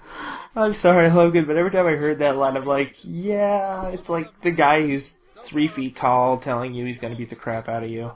I'm 0.56 0.74
sorry, 0.74 1.10
Logan, 1.10 1.46
but 1.46 1.56
every 1.56 1.70
time 1.70 1.86
I 1.86 1.92
heard 1.92 2.18
that 2.18 2.36
line, 2.36 2.56
I'm 2.56 2.66
like, 2.66 2.96
yeah, 3.02 3.88
it's 3.88 4.08
like 4.08 4.28
the 4.42 4.50
guy 4.50 4.82
who's 4.82 5.10
three 5.46 5.68
feet 5.68 5.96
tall 5.96 6.38
telling 6.38 6.74
you 6.74 6.84
he's 6.84 6.98
gonna 6.98 7.16
beat 7.16 7.30
the 7.30 7.36
crap 7.36 7.68
out 7.68 7.82
of 7.84 7.90
you. 7.90 8.12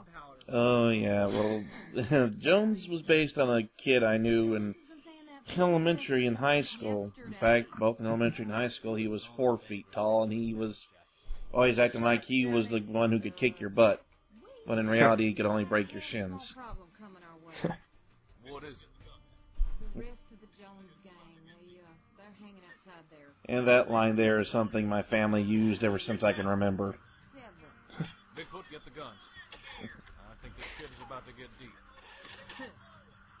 Oh, 0.47 0.89
yeah, 0.89 1.25
well, 1.25 1.63
Jones 2.39 2.87
was 2.87 3.01
based 3.01 3.37
on 3.37 3.49
a 3.49 3.67
kid 3.81 4.03
I 4.03 4.17
knew 4.17 4.55
in 4.55 4.75
elementary 5.57 6.27
and 6.27 6.37
high 6.37 6.61
school. 6.61 7.11
In 7.25 7.33
fact, 7.39 7.69
both 7.79 7.99
in 7.99 8.05
elementary 8.05 8.45
and 8.45 8.53
high 8.53 8.69
school, 8.69 8.95
he 8.95 9.07
was 9.07 9.23
four 9.35 9.59
feet 9.67 9.85
tall, 9.91 10.23
and 10.23 10.31
he 10.31 10.53
was 10.53 10.87
always 11.53 11.79
acting 11.79 12.01
like 12.01 12.23
he 12.23 12.45
was 12.45 12.67
the 12.69 12.79
one 12.79 13.11
who 13.11 13.19
could 13.19 13.37
kick 13.37 13.59
your 13.59 13.69
butt. 13.69 14.03
When 14.65 14.79
in 14.79 14.89
reality, 14.89 15.27
he 15.27 15.33
could 15.33 15.45
only 15.45 15.63
break 15.63 15.93
your 15.93 16.01
shins. 16.01 16.41
No 16.55 16.63
problem 16.63 16.87
coming 16.99 17.23
our 17.23 17.69
way. 17.69 17.77
What 18.47 18.63
is 18.63 18.77
it? 18.77 18.93
The 19.95 20.05
rest 20.05 20.21
of 20.29 20.37
the 20.37 20.45
Jones 20.61 20.93
gang, 21.01 21.33
they, 21.49 21.81
uh, 21.81 21.89
they're 22.15 22.37
hanging 22.37 22.61
outside 22.61 23.03
there. 23.09 23.33
And 23.49 23.67
that 23.67 23.89
line 23.89 24.15
there 24.15 24.39
is 24.39 24.49
something 24.49 24.87
my 24.87 25.01
family 25.01 25.41
used 25.41 25.83
ever 25.83 25.97
since 25.97 26.21
I 26.21 26.31
can 26.31 26.45
remember. 26.45 26.95
Bigfoot, 28.37 28.69
get 28.69 28.85
the 28.85 28.91
guns. 28.93 29.17
I 29.81 30.35
think 30.43 30.53
this 30.61 30.69
shit 30.77 30.93
is 30.93 31.01
about 31.07 31.25
to 31.25 31.33
get 31.33 31.49
deep. 31.57 31.73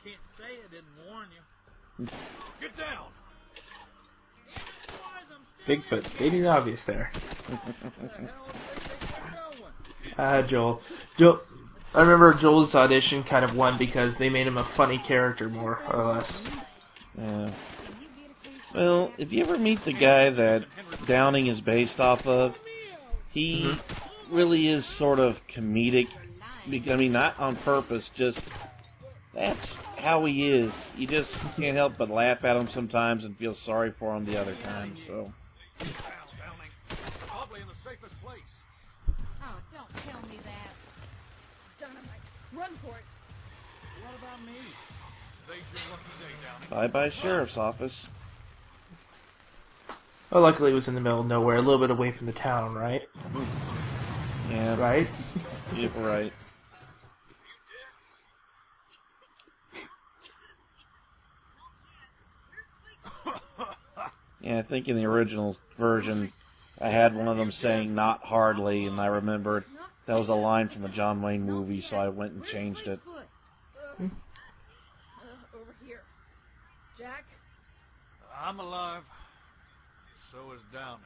Can't 0.03 0.25
say 0.41 0.57
I 0.57 0.67
didn't 0.73 0.95
warn 1.05 1.29
you. 1.29 1.44
Get 1.97 2.75
down! 2.75 3.07
Boys, 4.87 5.27
I'm 5.31 5.45
still 5.63 6.01
Bigfoot 6.01 6.15
stating 6.15 6.45
obvious 6.45 6.81
there. 6.85 7.11
Where 7.47 7.57
the 7.57 7.71
hell 7.71 8.45
do 8.47 8.53
they 8.73 8.79
think 8.79 8.97
they're 9.11 9.31
going? 9.31 10.13
Ah, 10.17 10.41
Joel. 10.41 10.81
Joel. 11.17 11.39
I 11.93 12.01
remember 12.01 12.33
Joel's 12.33 12.75
audition 12.75 13.23
kind 13.23 13.45
of 13.45 13.55
won 13.55 13.77
because 13.77 14.13
they 14.19 14.27
made 14.27 14.47
him 14.47 14.57
a 14.57 14.69
funny 14.75 14.97
character, 14.97 15.47
more 15.47 15.79
or 15.89 16.15
less. 16.15 16.43
Yeah. 17.17 17.53
Well, 18.73 19.13
if 19.17 19.31
you 19.31 19.45
ever 19.45 19.57
meet 19.57 19.85
the 19.85 19.93
guy 19.93 20.29
that 20.29 20.65
Downing 21.07 21.47
is 21.47 21.61
based 21.61 22.01
off 22.01 22.25
of, 22.25 22.55
he 23.31 23.79
really 24.29 24.67
is 24.67 24.85
sort 24.85 25.19
of 25.19 25.37
comedic. 25.47 26.07
I 26.67 26.95
mean, 26.97 27.13
not 27.13 27.39
on 27.39 27.55
purpose, 27.55 28.09
just 28.15 28.41
that's 29.33 29.69
how 30.05 30.23
he 30.25 30.47
is. 30.47 30.71
You 30.95 31.07
just 31.07 31.31
can't 31.57 31.75
help 31.75 31.93
but 31.97 32.11
laugh 32.11 32.43
at 32.43 32.55
him 32.55 32.69
sometimes 32.71 33.23
and 33.23 33.35
feel 33.37 33.55
sorry 33.65 33.91
for 33.97 34.15
him 34.15 34.23
the 34.23 34.39
other 34.39 34.55
times. 34.63 34.99
So, 35.07 35.33
Probably 37.27 37.61
in 37.61 37.67
the 37.67 37.73
safest 37.83 38.13
place. 38.23 38.39
Oh, 39.41 39.57
don't 39.73 40.03
tell 40.03 40.21
me 40.29 40.37
that. 40.45 40.75
Dynamite. 41.79 42.05
Run 42.55 42.69
for 42.83 42.95
it. 42.97 43.03
What 44.03 44.19
about 44.19 44.45
me? 44.45 44.53
Today's 45.47 45.63
your 45.73 45.91
lucky 45.91 46.03
day, 46.19 46.69
Downing. 46.69 46.69
bye 46.69 46.87
bye, 46.87 47.09
sheriff's 47.21 47.57
office. 47.57 48.05
Well, 50.31 50.43
luckily 50.43 50.71
it 50.71 50.75
was 50.75 50.87
in 50.87 50.93
the 50.93 51.01
middle 51.01 51.21
of 51.21 51.25
nowhere, 51.27 51.55
a 51.57 51.61
little 51.61 51.79
bit 51.79 51.89
away 51.89 52.11
from 52.11 52.27
the 52.27 52.33
town, 52.33 52.75
right? 52.75 53.01
Yeah, 54.49 54.75
Right? 54.77 55.07
Yep, 55.75 55.91
right. 55.97 56.31
Yeah, 64.45 64.59
I 64.59 64.61
think 64.61 64.87
in 64.87 64.95
the 64.95 65.05
original 65.05 65.57
version, 65.79 66.31
I 66.79 66.89
had 66.89 67.15
one 67.15 67.27
of 67.27 67.35
them 67.35 67.51
saying 67.51 67.95
"not 67.95 68.23
hardly," 68.23 68.85
and 68.85 69.01
I 69.01 69.07
remembered 69.07 69.65
that 70.05 70.19
was 70.19 70.29
a 70.29 70.35
line 70.35 70.69
from 70.69 70.85
a 70.85 70.89
John 70.89 71.23
Wayne 71.23 71.43
movie, 71.43 71.81
so 71.81 71.95
I 71.95 72.09
went 72.09 72.33
and 72.33 72.45
changed 72.45 72.87
it. 72.87 72.99
Foot. 73.03 73.23
Over 73.99 75.73
here. 75.83 76.03
Jack? 76.95 77.25
I'm 78.39 78.59
alive. 78.59 79.01
So 80.31 80.51
is 80.53 80.61
Downing. 80.71 81.01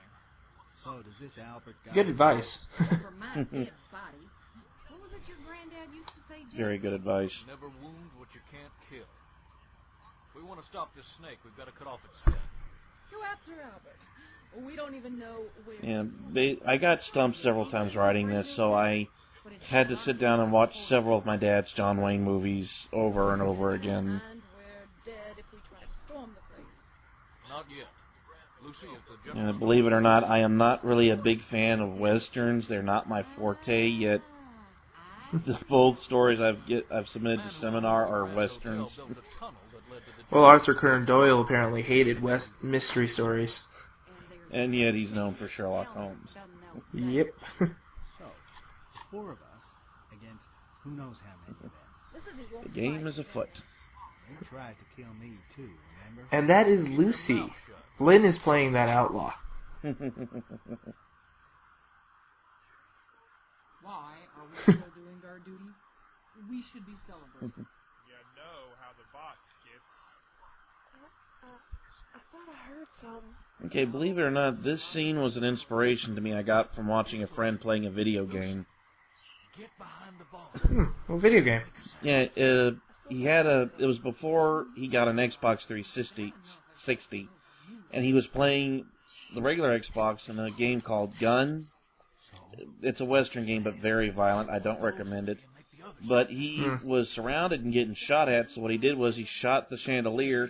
So 0.84 1.02
does 1.02 1.14
this 1.22 1.32
Albert 1.42 1.76
guy. 1.86 1.94
Good 1.94 2.10
advice. 2.10 2.60
Over 2.82 3.14
my 3.18 3.36
dead 3.36 3.72
body. 3.92 4.28
What 4.90 5.02
was 5.02 5.12
it 5.14 5.22
your 5.28 5.38
granddad 5.48 5.96
used 5.96 6.10
to 6.10 6.22
say, 6.28 6.44
Jim? 6.52 6.58
Very 6.58 6.78
good 6.78 6.94
advice. 6.94 7.32
Never 7.48 7.68
wound 7.68 8.12
what 8.18 8.28
you 8.34 8.42
can't 8.52 8.74
kill. 8.90 9.08
If 10.28 10.36
we 10.36 10.44
want 10.44 10.60
to 10.60 10.66
stop 10.68 10.94
this 10.96 11.06
snake, 11.20 11.38
we've 11.46 11.56
got 11.56 11.68
to 11.68 11.74
cut 11.74 11.88
off 11.88 12.00
its 12.12 12.20
head. 12.26 12.59
Go 13.12 13.24
after 13.24 13.52
Albert. 13.62 14.68
We 14.68 14.76
don't 14.76 14.96
even 14.96 15.20
know 15.20 15.44
where. 15.66 15.78
And 15.82 16.14
they, 16.34 16.58
I 16.66 16.78
got 16.78 17.02
stumped 17.04 17.40
several 17.40 17.70
times 17.70 17.96
writing 17.96 18.28
this, 18.28 18.50
so 18.56 18.74
I 18.74 19.08
had 19.68 19.90
to 19.90 19.96
sit 19.98 20.20
down 20.20 20.40
and 20.40 20.52
watch 20.52 20.76
several 20.88 21.18
of 21.18 21.26
my 21.26 21.38
dad's 21.38 21.72
John 21.74 22.02
Wayne 22.02 22.24
movies 22.24 22.88
over 22.92 23.34
and 23.34 23.42
over 23.42 23.74
again. 23.74 24.22
And 24.32 24.42
we're 24.56 25.14
dead 25.14 25.36
if 25.38 25.46
we 25.52 25.60
try 25.70 25.80
to 25.80 25.94
storm 26.06 26.32
the 26.36 26.56
place. 26.56 26.68
Not 27.50 27.66
yet. 27.76 27.88
Lucy 28.64 28.88
is 28.88 29.02
the 29.10 29.30
general. 29.30 29.50
And 29.50 29.60
believe 29.60 29.86
it 29.86 29.94
or 29.94 30.02
not, 30.02 30.24
I 30.24 30.40
am 30.40 30.58
not 30.58 30.84
really 30.86 31.10
a 31.10 31.16
big 31.16 31.44
fan 31.46 31.80
of 31.80 31.98
westerns. 31.98 32.68
They're 32.68 32.84
not 32.84 33.08
my 33.08 33.24
forte 33.36 33.88
yet. 33.88 34.22
Ah, 35.34 35.40
the 35.46 35.60
both 35.68 36.02
stories 36.04 36.42
I've 36.42 36.66
get 36.68 36.88
I've 36.92 37.08
submitted 37.08 37.44
to 37.44 37.50
seminar 37.50 38.06
are 38.06 38.36
westerns. 38.36 39.00
Well, 40.32 40.44
Arthur 40.44 40.76
Conan 40.76 41.06
Doyle 41.06 41.42
apparently 41.42 41.82
hated 41.82 42.22
West 42.22 42.52
mystery 42.62 43.08
stories. 43.08 43.62
And 44.52 44.76
yet 44.76 44.94
he's 44.94 45.12
known 45.12 45.36
for 45.36 45.48
Sherlock 45.48 45.88
Holmes. 45.88 46.36
Yep. 46.94 47.28
So, 48.18 48.26
four 49.12 49.32
of 49.32 49.38
us 49.38 49.64
against 50.12 50.44
who 50.84 50.92
knows 50.92 51.16
how 51.24 51.32
many 51.46 51.56
of 51.56 51.62
them. 51.62 51.72
This 52.14 52.24
is 52.46 52.52
your 52.52 52.64
The 52.64 52.70
game 52.70 53.08
is 53.08 53.18
afoot. 53.18 53.48
They 54.28 54.46
tried 54.48 54.76
to 54.76 55.02
kill 55.02 55.14
me 55.20 55.38
too, 55.56 55.70
remember? 56.04 56.28
and 56.32 56.50
that 56.50 56.68
is 56.68 56.86
Lucy. 56.88 57.42
Lynn 58.00 58.26
is 58.26 58.38
playing 58.38 58.74
that 58.74 58.90
outlaw. 58.90 59.34
Why 59.82 59.96
are 64.36 64.46
we 64.52 64.58
still 64.64 64.92
doing 64.94 65.24
our 65.26 65.40
duty? 65.40 65.72
We 66.50 66.62
should 66.72 66.86
be 66.86 66.96
celebrating. 67.08 67.66
You 68.06 68.20
know 68.36 68.76
how 68.84 68.92
the 69.00 69.08
boss 69.14 69.40
gets. 69.64 69.88
I 72.14 72.20
thought 72.32 72.50
I 72.52 72.58
heard 72.68 72.68
some. 72.68 72.69
Okay, 73.66 73.86
believe 73.86 74.18
it 74.18 74.22
or 74.22 74.32
not, 74.32 74.64
this 74.64 74.82
scene 74.84 75.20
was 75.20 75.36
an 75.36 75.44
inspiration 75.44 76.16
to 76.16 76.22
me 76.22 76.34
I 76.34 76.44
got 76.44 76.74
from 76.76 76.88
watching 76.88 77.24
a 77.24 77.28
friend 77.28 77.60
playing 77.60 77.86
a 77.86 77.92
video 77.92 78.26
game. 78.26 78.66
Get 79.58 79.70
behind 79.78 80.16
the 80.18 80.26
ball. 80.32 80.52
Hmm, 80.56 81.12
well, 81.12 81.20
video 81.20 81.42
game. 81.42 81.62
Yeah, 82.02 82.26
uh, 82.42 82.72
he 83.10 83.24
had 83.26 83.46
a. 83.46 83.70
It 83.78 83.86
was 83.86 83.98
before 83.98 84.68
he 84.78 84.88
got 84.88 85.10
an 85.10 85.18
Xbox 85.18 85.66
360, 85.68 86.34
60, 86.86 87.30
and 87.92 88.06
he 88.06 88.14
was 88.14 88.26
playing 88.28 88.86
the 89.36 89.42
regular 89.42 89.78
Xbox 89.78 90.30
in 90.30 90.40
a 90.40 90.52
game 90.52 90.80
called 90.80 91.20
Gun. 91.20 91.68
It's 92.82 93.02
a 93.02 93.06
Western 93.06 93.46
game, 93.46 93.64
but 93.64 93.76
very 93.76 94.10
violent. 94.10 94.50
I 94.50 94.60
don't 94.60 94.82
recommend 94.82 95.28
it. 95.30 95.38
But 96.08 96.30
he 96.30 96.56
Hmm. 96.58 96.88
was 96.88 97.10
surrounded 97.10 97.62
and 97.64 97.74
getting 97.74 97.96
shot 97.96 98.30
at. 98.30 98.52
So 98.52 98.62
what 98.62 98.72
he 98.72 98.78
did 98.78 98.98
was 98.98 99.18
he 99.18 99.26
shot 99.26 99.70
the 99.70 99.78
chandelier. 99.78 100.50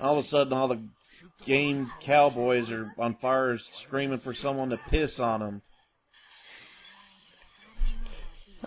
All 0.00 0.18
of 0.18 0.24
a 0.24 0.28
sudden, 0.28 0.52
all 0.54 0.68
the 0.68 0.80
game 1.44 1.90
cowboys 2.00 2.70
are 2.70 2.90
on 2.98 3.16
fire, 3.16 3.58
screaming 3.84 4.20
for 4.20 4.34
someone 4.34 4.70
to 4.70 4.76
piss 4.76 5.18
on 5.18 5.40
them. 5.40 5.62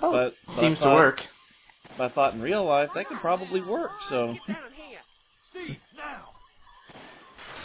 Oh, 0.02 0.12
But- 0.12 0.36
but 0.48 0.58
I 0.58 0.62
seems 0.62 0.82
to 0.82 0.90
work. 0.90 1.26
But 1.98 2.12
I 2.12 2.14
thought 2.14 2.34
in 2.34 2.42
real 2.42 2.64
life 2.64 2.92
that 2.94 3.08
could 3.08 3.20
probably 3.20 3.62
work. 3.62 3.92
So 4.10 4.38
Get. 4.48 4.58
Steve, 5.50 5.78
now. 5.98 6.30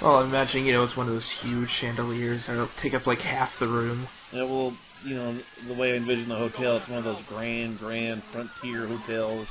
Well, 0.00 0.16
I'm 0.16 0.28
imagining, 0.28 0.66
you 0.66 0.72
know, 0.72 0.82
it's 0.84 0.96
one 0.96 1.06
of 1.06 1.12
those 1.12 1.28
huge 1.30 1.70
chandeliers 1.70 2.46
that'll 2.46 2.68
take 2.80 2.94
up 2.94 3.06
like 3.06 3.20
half 3.20 3.58
the 3.58 3.68
room. 3.68 4.08
Yeah, 4.32 4.44
well, 4.44 4.76
you 5.04 5.14
know, 5.14 5.40
the 5.66 5.74
way 5.74 5.92
I 5.92 5.96
envision 5.96 6.28
the 6.28 6.36
hotel, 6.36 6.78
it's 6.78 6.88
one 6.88 6.98
of 6.98 7.04
those 7.04 7.22
grand, 7.28 7.78
grand 7.78 8.22
frontier 8.32 8.86
hotels 8.86 9.46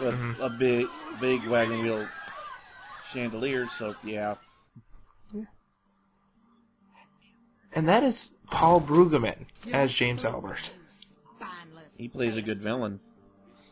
with 0.00 0.14
Mhm. 0.14 0.38
a 0.40 0.48
big, 0.50 0.88
big 1.20 1.46
wagon 1.48 1.82
wheel 1.82 2.08
chandelier. 3.12 3.68
So 3.78 3.94
yeah, 4.02 4.36
And 7.78 7.86
that 7.86 8.02
is 8.02 8.30
Paul 8.50 8.80
Brueggemann 8.80 9.46
as 9.72 9.92
James 9.92 10.24
Albert. 10.24 10.58
he 11.96 12.08
plays 12.08 12.36
a 12.36 12.42
good 12.42 12.60
villain. 12.60 12.98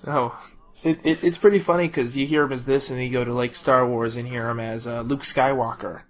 Oh, 0.07 0.41
it, 0.85 1.01
it 1.05 1.25
it's 1.25 1.39
pretty 1.39 1.59
funny 1.59 1.89
because 1.89 2.17
you 2.17 2.25
hear 2.25 2.45
him 2.45 2.53
as 2.53 2.65
this, 2.65 2.89
and 2.89 2.97
then 2.97 3.05
you 3.05 3.11
go 3.11 3.25
to 3.25 3.35
like 3.35 3.57
Star 3.57 3.85
Wars 3.85 4.15
and 4.17 4.29
hear 4.29 4.49
him 4.49 4.61
as 4.61 4.87
uh, 4.87 5.01
Luke 5.01 5.23
Skywalker, 5.23 6.03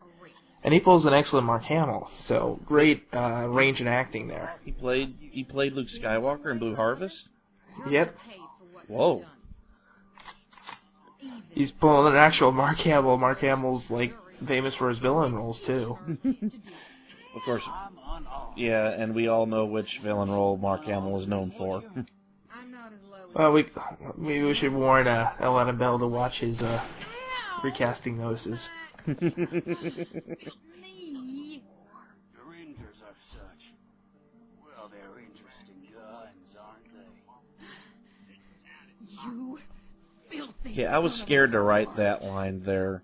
and 0.63 0.75
he 0.75 0.81
pulls 0.81 1.07
an 1.07 1.15
excellent 1.15 1.47
Mark 1.47 1.63
Hamill. 1.63 2.11
So 2.19 2.61
great 2.67 3.05
uh, 3.15 3.49
range 3.49 3.81
in 3.81 3.89
acting 3.89 4.29
there. 4.29 4.53
He 4.63 4.73
played 4.73 5.17
he 5.19 5.43
played 5.43 5.73
Luke 5.73 5.89
Skywalker 5.89 6.51
in 6.53 6.59
Blue 6.59 6.75
Harvest. 6.75 7.31
Yep, 7.89 8.15
Whoa, 8.89 9.25
he's 11.49 11.71
pulling 11.71 12.13
an 12.13 12.19
actual 12.19 12.53
Mark 12.53 12.77
Hamill. 12.81 13.17
Mark 13.17 13.39
Hamill's 13.39 13.91
like 13.91 14.13
famous 14.47 14.75
for 14.75 14.91
his 14.91 14.99
villain 14.99 15.35
roles 15.35 15.63
too. 15.63 15.97
of 17.37 17.43
course. 17.43 17.63
Yeah, 18.57 18.89
and 18.89 19.15
we 19.15 19.29
all 19.29 19.47
know 19.47 19.67
which 19.67 20.01
villain 20.03 20.29
role 20.31 20.57
Mark 20.57 20.83
Hamill 20.85 21.21
is 21.21 21.29
known 21.29 21.53
for. 21.57 21.85
I'm 22.51 22.73
not 22.73 22.93
as 22.93 22.99
low 23.11 23.29
as 23.29 23.35
Well, 23.35 23.53
we 23.53 23.67
maybe 24.17 24.43
we 24.43 24.55
should 24.55 24.73
warn 24.73 25.07
uh, 25.07 25.33
Ellen 25.39 25.77
Bell 25.77 25.99
to 25.99 26.07
watch 26.07 26.41
his 26.41 26.63
uh, 26.63 26.83
recasting 27.63 28.17
notices. 28.19 28.69
me. 29.07 29.15
The 32.33 32.41
Rangers 32.51 32.97
are 33.05 33.15
such. 33.31 33.75
Well, 34.65 34.89
they're 34.91 35.19
interesting 35.21 35.83
guns, 35.93 36.57
aren't 36.59 36.91
they? 36.93 37.07
You. 39.25 39.59
Yeah, 40.65 40.95
I 40.95 40.99
was 40.99 41.15
scared 41.15 41.53
to 41.53 41.61
write 41.61 41.97
that 41.97 42.23
line 42.25 42.63
there. 42.65 43.03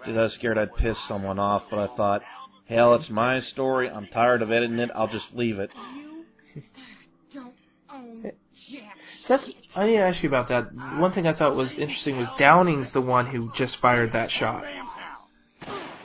Because 0.00 0.16
I 0.16 0.22
was 0.22 0.34
scared 0.34 0.58
I'd 0.58 0.74
piss 0.74 0.98
someone 1.06 1.38
off, 1.38 1.64
but 1.70 1.78
I 1.78 1.96
thought, 1.96 2.22
hell, 2.68 2.94
it's 2.94 3.10
my 3.10 3.40
story. 3.40 3.88
I'm 3.88 4.06
tired 4.06 4.42
of 4.42 4.50
editing 4.50 4.78
it. 4.78 4.90
I'll 4.94 5.08
just 5.08 5.34
leave 5.34 5.58
it. 5.58 5.70
You 6.54 6.62
don't 7.32 7.54
own 7.92 8.32
Jack. 8.68 8.96
That's 9.28 9.48
I 9.74 9.86
need 9.86 9.96
to 9.96 10.02
ask 10.02 10.22
you 10.22 10.28
about 10.28 10.48
that. 10.48 10.74
One 10.98 11.12
thing 11.12 11.26
I 11.26 11.32
thought 11.32 11.54
was 11.54 11.74
interesting 11.74 12.16
was 12.16 12.28
Downing's 12.38 12.90
the 12.90 13.00
one 13.00 13.26
who 13.26 13.52
just 13.54 13.76
fired 13.76 14.12
that 14.12 14.30
shot. 14.30 14.64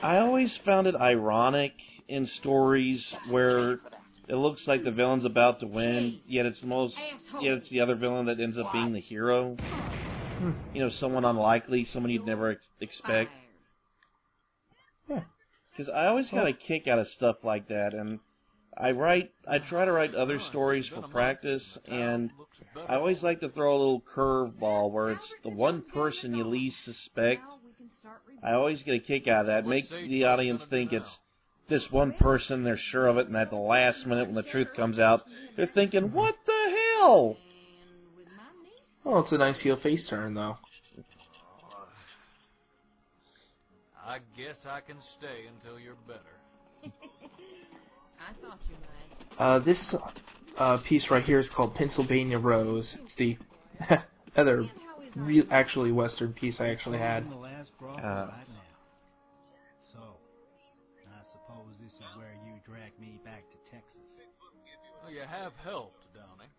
I 0.01 0.17
always 0.17 0.55
found 0.57 0.87
it 0.87 0.95
ironic 0.95 1.73
in 2.07 2.27
stories 2.27 3.15
where 3.29 3.79
it 4.27 4.35
looks 4.35 4.67
like 4.67 4.83
the 4.83 4.91
villain's 4.91 5.25
about 5.25 5.59
to 5.61 5.67
win, 5.67 6.19
yet 6.27 6.45
it's 6.45 6.61
the 6.61 6.67
most, 6.67 6.95
yet 7.41 7.53
it's 7.53 7.69
the 7.69 7.81
other 7.81 7.95
villain 7.95 8.27
that 8.27 8.39
ends 8.39 8.57
up 8.57 8.71
being 8.71 8.93
the 8.93 8.99
hero. 8.99 9.55
Hmm. 9.55 10.51
You 10.73 10.83
know, 10.83 10.89
someone 10.89 11.25
unlikely, 11.25 11.85
someone 11.85 12.11
you'd 12.11 12.25
never 12.25 12.51
ex- 12.51 12.67
expect. 12.81 13.31
Yeah. 15.77 15.85
Because 15.85 15.93
I 15.93 16.07
always 16.07 16.29
got 16.29 16.47
a 16.47 16.53
kick 16.53 16.87
out 16.87 16.99
of 16.99 17.07
stuff 17.09 17.37
like 17.43 17.67
that, 17.67 17.93
and 17.93 18.19
I 18.77 18.91
write, 18.91 19.31
I 19.47 19.59
try 19.59 19.85
to 19.85 19.91
write 19.91 20.15
other 20.15 20.39
stories 20.39 20.87
for 20.87 21.01
practice, 21.07 21.77
and 21.85 22.31
I 22.87 22.95
always 22.95 23.23
like 23.23 23.39
to 23.41 23.49
throw 23.49 23.75
a 23.75 23.77
little 23.77 24.01
curveball 24.15 24.91
where 24.91 25.11
it's 25.11 25.33
the 25.43 25.49
one 25.49 25.81
person 25.81 26.33
you 26.33 26.45
least 26.45 26.83
suspect. 26.83 27.41
I 28.43 28.53
always 28.53 28.83
get 28.83 28.95
a 28.95 28.99
kick 28.99 29.27
out 29.27 29.41
of 29.41 29.47
that. 29.47 29.65
Make 29.65 29.89
the 29.89 30.25
audience 30.25 30.65
think 30.65 30.93
it's 30.93 31.19
this 31.67 31.91
one 31.91 32.13
person, 32.13 32.63
they're 32.63 32.77
sure 32.77 33.07
of 33.07 33.17
it, 33.17 33.27
and 33.27 33.35
at 33.35 33.49
the 33.49 33.55
last 33.55 34.05
minute 34.05 34.27
when 34.27 34.35
the 34.35 34.43
truth 34.43 34.73
comes 34.75 34.99
out, 34.99 35.23
they're 35.55 35.65
thinking, 35.65 36.11
what 36.11 36.35
the 36.45 36.75
hell? 36.99 37.37
Well, 39.03 39.19
it's 39.19 39.31
a 39.31 39.37
nice 39.37 39.59
heel 39.59 39.77
face 39.77 40.07
turn 40.07 40.33
though. 40.35 40.57
I 44.05 44.19
guess 44.37 44.65
I 44.69 44.81
can 44.81 44.97
stay 45.17 45.45
until 45.53 45.79
you're 45.79 45.95
better. 46.07 46.19
I 48.19 48.33
thought 48.41 48.59
you 48.69 48.75
might. 48.75 49.41
Uh, 49.41 49.59
this 49.59 49.95
uh, 50.57 50.77
piece 50.77 51.09
right 51.09 51.23
here 51.23 51.39
is 51.39 51.49
called 51.49 51.73
Pennsylvania 51.73 52.37
Rose. 52.37 52.97
It's 53.03 53.15
the 53.15 53.37
other 54.37 54.69
real, 55.15 55.45
actually 55.49 55.91
Western 55.91 56.33
piece 56.33 56.61
I 56.61 56.67
actually 56.69 56.99
had. 56.99 57.23
In 57.23 57.29
the 57.31 57.35
last 57.35 57.71
brawl 57.79 57.97
Uh. 57.97 58.29
So, 59.91 59.99
I 61.07 61.23
suppose 61.23 61.75
this 61.81 61.93
is 61.93 62.01
where 62.15 62.35
you 62.45 62.53
drag 62.65 62.97
me 62.99 63.19
back 63.25 63.43
to 63.49 63.57
Texas. 63.71 63.91
Well, 65.03 65.11
you 65.11 65.21
have 65.21 65.53
helped, 65.63 66.13
Downey. 66.13 66.49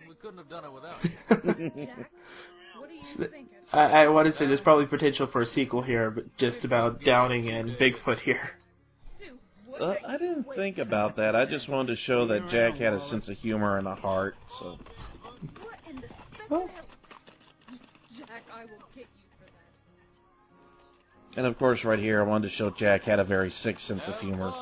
And 0.00 0.08
we 0.08 0.14
couldn't 0.14 0.38
have 0.38 0.48
done 0.48 0.64
it 0.64 0.72
without 0.72 1.04
you. 1.58 1.88
Jack, 2.78 2.80
what 2.80 2.90
are 2.90 2.92
you 2.92 3.30
thinking? 3.30 3.48
I, 3.72 3.80
I 4.04 4.08
want 4.08 4.26
to 4.30 4.36
say 4.36 4.46
there's 4.46 4.60
probably 4.60 4.86
potential 4.86 5.26
for 5.26 5.42
a 5.42 5.46
sequel 5.46 5.82
here, 5.82 6.10
but 6.10 6.36
just 6.38 6.64
about 6.64 7.02
Downing 7.02 7.48
and 7.48 7.70
Bigfoot 7.72 8.20
here. 8.20 8.52
Uh, 9.78 9.94
I 10.06 10.16
didn't 10.18 10.46
think 10.56 10.78
about 10.78 11.16
that. 11.16 11.36
I 11.36 11.44
just 11.44 11.68
wanted 11.68 11.94
to 11.94 12.02
show 12.02 12.26
that 12.28 12.48
Jack 12.50 12.76
had 12.78 12.94
a 12.94 13.00
sense 13.08 13.28
of 13.28 13.36
humor 13.38 13.78
and 13.78 13.86
a 13.86 13.94
heart. 13.94 14.34
So, 14.58 14.78
What 15.60 15.76
in 15.88 15.96
the 15.96 16.08
spectacle? 16.08 16.68
Jack, 18.18 18.42
I 18.52 18.64
will 18.64 18.70
kick 18.94 19.06
you 19.14 19.28
for 19.38 19.44
that. 19.44 21.36
and 21.36 21.46
of 21.46 21.56
course, 21.58 21.84
right 21.84 21.98
here, 21.98 22.20
I 22.20 22.24
wanted 22.24 22.50
to 22.50 22.56
show 22.56 22.70
Jack 22.70 23.02
had 23.04 23.20
a 23.20 23.24
very 23.24 23.52
sick 23.52 23.78
sense 23.78 24.02
of 24.06 24.18
humor. 24.20 24.52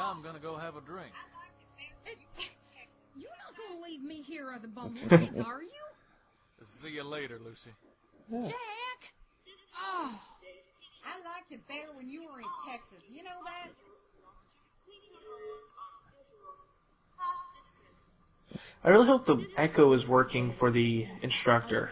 Nope. 0.00 0.16
What? 0.16 0.16
I 0.16 0.16
think 0.16 0.16
I'm 0.16 0.22
gonna 0.22 0.38
go 0.40 0.56
have 0.56 0.76
a 0.76 0.80
drink. 0.80 1.12
You're 3.16 3.30
not 3.30 3.54
gonna 3.56 3.84
leave 3.84 4.02
me 4.02 4.22
here 4.22 4.50
at 4.54 4.62
the 4.62 4.68
bumblebees, 4.68 5.10
are 5.44 5.62
you? 5.62 5.84
See 6.82 6.90
you 6.90 7.04
later, 7.04 7.38
Lucy. 7.42 7.70
Jack! 8.30 8.54
Oh, 9.76 10.20
I 11.04 11.16
liked 11.24 11.50
it 11.50 11.66
better 11.68 11.92
when 11.96 12.08
you 12.08 12.22
were 12.22 12.38
in 12.38 12.46
Texas. 12.66 13.04
You 13.10 13.22
know 13.22 13.30
that? 13.44 13.70
I 18.82 18.88
really 18.88 19.06
hope 19.06 19.26
the 19.26 19.46
echo 19.58 19.92
is 19.92 20.06
working 20.06 20.54
for 20.58 20.70
the 20.70 21.06
instructor. 21.22 21.90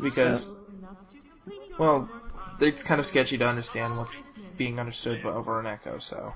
Because, 0.00 0.50
well, 1.78 2.08
it's 2.60 2.82
kind 2.82 3.00
of 3.00 3.06
sketchy 3.06 3.38
to 3.38 3.46
understand 3.46 3.96
what's 3.96 4.16
being 4.58 4.78
understood 4.78 5.24
over 5.24 5.58
an 5.60 5.66
echo, 5.66 5.98
so. 6.00 6.34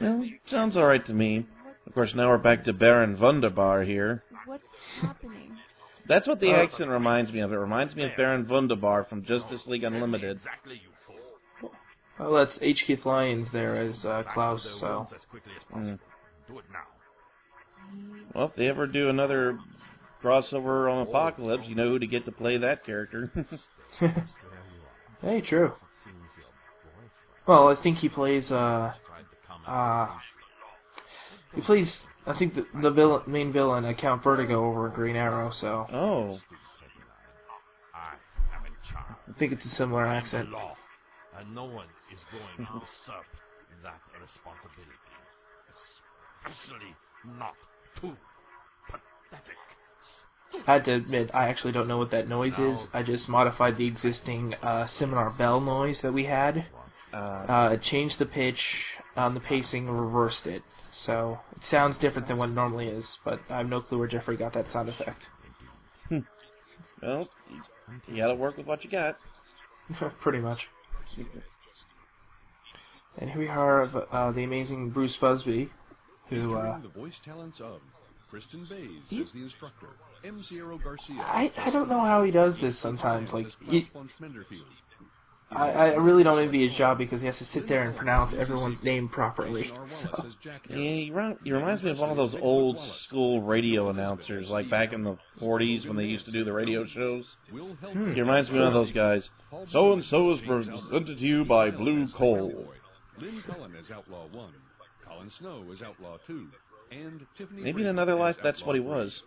Well, 0.00 0.24
sounds 0.46 0.76
alright 0.76 1.04
to 1.06 1.12
me. 1.12 1.46
Of 1.86 1.94
course, 1.94 2.14
now 2.14 2.28
we're 2.28 2.38
back 2.38 2.64
to 2.64 2.72
Baron 2.72 3.18
Wunderbar 3.18 3.82
here. 3.82 4.22
What's 4.46 4.68
happening? 5.00 5.56
That's 6.06 6.26
what 6.26 6.40
the 6.40 6.52
Uh, 6.52 6.56
accent 6.62 6.90
reminds 6.90 7.32
me 7.32 7.40
of. 7.40 7.52
It 7.52 7.56
reminds 7.56 7.94
me 7.94 8.04
of 8.04 8.16
Baron 8.16 8.46
Wunderbar 8.48 9.04
from 9.04 9.24
Justice 9.24 9.66
League 9.66 9.84
Unlimited. 9.84 10.40
Well, 12.18 12.32
that's 12.32 12.58
H. 12.60 12.84
Keith 12.84 13.04
Lyons 13.06 13.48
there 13.52 13.76
as 13.76 14.04
uh, 14.04 14.24
Klaus, 14.32 14.64
so. 14.80 15.06
Mm. 15.74 15.98
Well, 18.34 18.46
if 18.46 18.56
they 18.56 18.66
ever 18.66 18.86
do 18.86 19.08
another 19.08 19.58
crossover 20.22 20.90
on 20.92 21.06
Apocalypse, 21.06 21.68
you 21.68 21.74
know 21.74 21.90
who 21.90 21.98
to 21.98 22.06
get 22.06 22.24
to 22.24 22.32
play 22.32 22.58
that 22.58 22.84
character. 22.84 23.30
hey, 25.22 25.40
true. 25.40 25.72
Well, 27.46 27.68
I 27.68 27.76
think 27.76 27.98
he 27.98 28.08
plays, 28.08 28.52
uh, 28.52 28.92
uh, 29.68 30.08
he 31.54 31.60
plays, 31.60 32.00
I 32.26 32.36
think 32.36 32.54
the, 32.54 32.66
the 32.80 32.90
villain, 32.90 33.22
main 33.26 33.52
villain, 33.52 33.84
uh, 33.84 33.92
Count 33.92 34.22
Vertigo 34.22 34.64
over 34.64 34.88
in 34.88 34.94
Green 34.94 35.16
Arrow, 35.16 35.50
so. 35.50 35.86
Oh. 35.92 36.40
I 37.94 39.38
think 39.38 39.52
it's 39.52 39.64
a 39.64 39.68
similar 39.68 40.06
accent. 40.06 40.50
Law, 40.50 40.74
and 41.38 41.54
no 41.54 41.64
one 41.64 41.86
is 42.12 42.18
going 42.32 42.66
to 42.66 42.72
usurp 42.74 43.24
that 43.82 44.00
responsibility. 44.20 44.92
Especially 46.46 46.94
not 47.38 47.54
too 48.00 48.16
pathetic. 48.86 49.56
I 50.66 50.72
had 50.72 50.84
to 50.86 50.94
admit, 50.94 51.30
I 51.34 51.48
actually 51.48 51.72
don't 51.72 51.88
know 51.88 51.98
what 51.98 52.10
that 52.12 52.28
noise 52.28 52.58
is. 52.58 52.78
I 52.92 53.02
just 53.02 53.28
modified 53.28 53.76
the 53.76 53.86
existing 53.86 54.54
uh, 54.62 54.86
seminar 54.86 55.30
bell 55.30 55.60
noise 55.60 56.00
that 56.00 56.12
we 56.12 56.24
had. 56.24 56.66
Uh, 57.12 57.76
changed 57.78 58.18
the 58.18 58.26
pitch 58.26 58.60
on 59.16 59.34
the 59.34 59.40
pacing, 59.40 59.88
reversed 59.88 60.46
it. 60.46 60.62
So 60.92 61.38
it 61.56 61.64
sounds 61.64 61.96
different 61.98 62.28
than 62.28 62.36
what 62.36 62.50
it 62.50 62.54
normally 62.54 62.88
is, 62.88 63.18
but 63.24 63.40
I 63.48 63.58
have 63.58 63.68
no 63.68 63.80
clue 63.80 63.98
where 63.98 64.08
Jeffrey 64.08 64.36
got 64.36 64.52
that 64.52 64.68
sound 64.68 64.88
effect. 64.88 65.26
Well, 67.02 67.28
you 68.08 68.16
gotta 68.16 68.34
work 68.34 68.56
with 68.56 68.66
what 68.66 68.84
you 68.84 68.90
got. 68.90 69.16
Pretty 70.20 70.40
much. 70.40 70.66
And 73.18 73.30
here 73.30 73.40
we 73.40 73.48
are 73.48 73.82
of 73.82 73.96
uh, 73.96 74.32
the 74.32 74.44
amazing 74.44 74.90
Bruce 74.90 75.16
Busby, 75.16 75.70
who 76.28 76.56
uh, 76.56 76.80
the 76.80 76.88
voice 76.88 77.14
talents 77.24 77.60
of 77.60 77.80
Kristen 78.30 78.66
Bays 78.68 79.22
as 79.26 79.32
the 79.32 79.42
instructor, 79.42 79.88
M. 80.24 80.44
Sierra 80.48 80.78
Garcia. 80.78 81.20
I 81.20 81.52
I 81.56 81.70
don't 81.70 81.88
know 81.88 82.00
how 82.00 82.22
he 82.22 82.30
does 82.30 82.58
this 82.58 82.78
sometimes. 82.78 83.32
Like 83.32 83.46
he, 83.68 83.82
Klaus 83.82 83.92
von 83.92 84.10
Schmenderfield. 84.18 84.66
I 85.50 85.70
I 85.70 85.84
really 85.94 86.22
don't 86.22 86.38
envy 86.38 86.68
his 86.68 86.76
job 86.76 86.98
because 86.98 87.20
he 87.20 87.26
has 87.26 87.38
to 87.38 87.44
sit 87.46 87.68
there 87.68 87.82
and 87.82 87.96
pronounce 87.96 88.34
everyone's 88.34 88.82
name 88.82 89.08
properly. 89.08 89.72
So. 90.02 90.26
Yeah, 90.68 90.76
he, 90.76 91.10
rem- 91.12 91.38
he 91.42 91.50
reminds 91.50 91.82
me 91.82 91.90
of 91.90 91.98
one 91.98 92.10
of 92.10 92.16
those 92.16 92.34
old 92.40 92.78
school 93.04 93.42
radio 93.42 93.88
announcers, 93.88 94.48
like 94.48 94.70
back 94.70 94.92
in 94.92 95.02
the 95.02 95.16
40s 95.40 95.86
when 95.86 95.96
they 95.96 96.04
used 96.04 96.24
to 96.26 96.30
do 96.30 96.44
the 96.44 96.52
radio 96.52 96.86
shows. 96.86 97.24
Hmm. 97.50 98.12
He 98.12 98.20
reminds 98.20 98.50
me 98.50 98.58
of 98.58 98.64
one 98.64 98.68
of 98.68 98.74
those 98.74 98.92
guys. 98.92 99.28
So 99.70 99.92
and 99.92 100.04
so 100.04 100.32
is 100.34 100.40
presented 100.46 101.18
to 101.18 101.24
you 101.24 101.44
by 101.44 101.70
Blue 101.70 102.06
Coal. 102.16 102.68
Lynn 103.20 103.42
Cullen 103.46 103.74
as 103.74 103.90
Outlaw 103.90 104.26
1, 104.30 104.52
Colin 105.06 105.30
Snow 105.40 105.64
as 105.72 105.82
Outlaw 105.82 106.18
2, 106.26 106.46
and 106.92 107.26
Tiffany 107.36 107.62
Maybe 107.62 107.82
in 107.82 107.88
another 107.88 108.14
life 108.14 108.36
that's 108.42 108.62
what 108.62 108.74
he 108.74 108.80
was. 108.80 109.22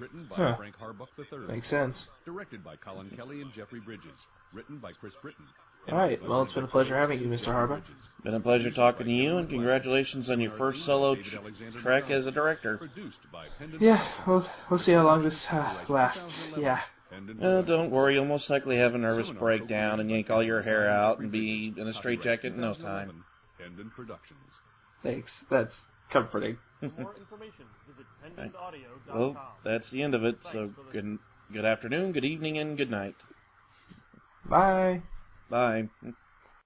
Written 0.00 0.26
by 0.30 0.36
Huh. 0.36 0.56
Frank 0.56 0.76
Harbuck 0.78 1.08
III. 1.18 1.46
Makes 1.46 1.68
sense. 1.68 2.08
Directed 2.24 2.64
by 2.64 2.76
Colin 2.76 3.10
Kelly 3.10 3.42
and 3.42 3.52
Jeffrey 3.52 3.80
Bridges. 3.80 4.16
Written 4.52 4.78
by 4.78 4.92
Chris 4.92 5.12
Britton. 5.22 5.44
All 5.90 5.96
right. 5.98 6.20
Well, 6.22 6.42
it's 6.42 6.52
been 6.52 6.64
a 6.64 6.68
pleasure 6.68 6.96
having 6.96 7.20
you, 7.20 7.26
Mr. 7.28 7.46
Harbour. 7.46 7.82
Been 8.24 8.34
a 8.34 8.40
pleasure 8.40 8.70
talking 8.70 9.06
to 9.06 9.12
you, 9.12 9.38
and 9.38 9.48
congratulations 9.48 10.28
on 10.28 10.40
your 10.40 10.52
first 10.58 10.84
solo 10.84 11.14
tr- 11.14 11.78
trek 11.80 12.10
as 12.10 12.26
a 12.26 12.30
director. 12.30 12.80
Yeah. 13.80 14.06
We'll 14.26 14.46
we'll 14.68 14.78
see 14.80 14.92
how 14.92 15.04
long 15.06 15.22
this 15.22 15.46
uh, 15.50 15.84
lasts. 15.88 16.22
Yeah. 16.58 16.80
Uh, 17.42 17.62
don't 17.62 17.90
worry, 17.90 18.14
you'll 18.14 18.24
most 18.26 18.48
likely 18.50 18.76
have 18.76 18.94
a 18.94 18.98
nervous 18.98 19.28
breakdown 19.38 20.00
and 20.00 20.10
yank 20.10 20.30
all 20.30 20.42
your 20.44 20.62
hair 20.62 20.88
out 20.88 21.18
and 21.18 21.32
be 21.32 21.74
in 21.76 21.88
a 21.88 21.94
straitjacket 21.94 22.54
in 22.54 22.60
no 22.60 22.74
time. 22.74 23.24
Thanks. 25.02 25.32
That's 25.50 25.74
comforting. 26.10 26.58
More 26.88 27.14
information, 27.18 27.66
visit 27.86 28.06
pendantaudio.com. 28.22 29.18
Well, 29.18 29.38
that's 29.64 29.90
the 29.90 30.02
end 30.02 30.14
of 30.14 30.24
it. 30.24 30.38
So 30.52 30.72
good, 30.92 31.18
good 31.52 31.64
afternoon, 31.64 32.12
good 32.12 32.24
evening, 32.24 32.58
and 32.58 32.76
good 32.76 32.90
night. 32.90 33.16
Bye. 34.44 35.02
Bye. 35.48 35.90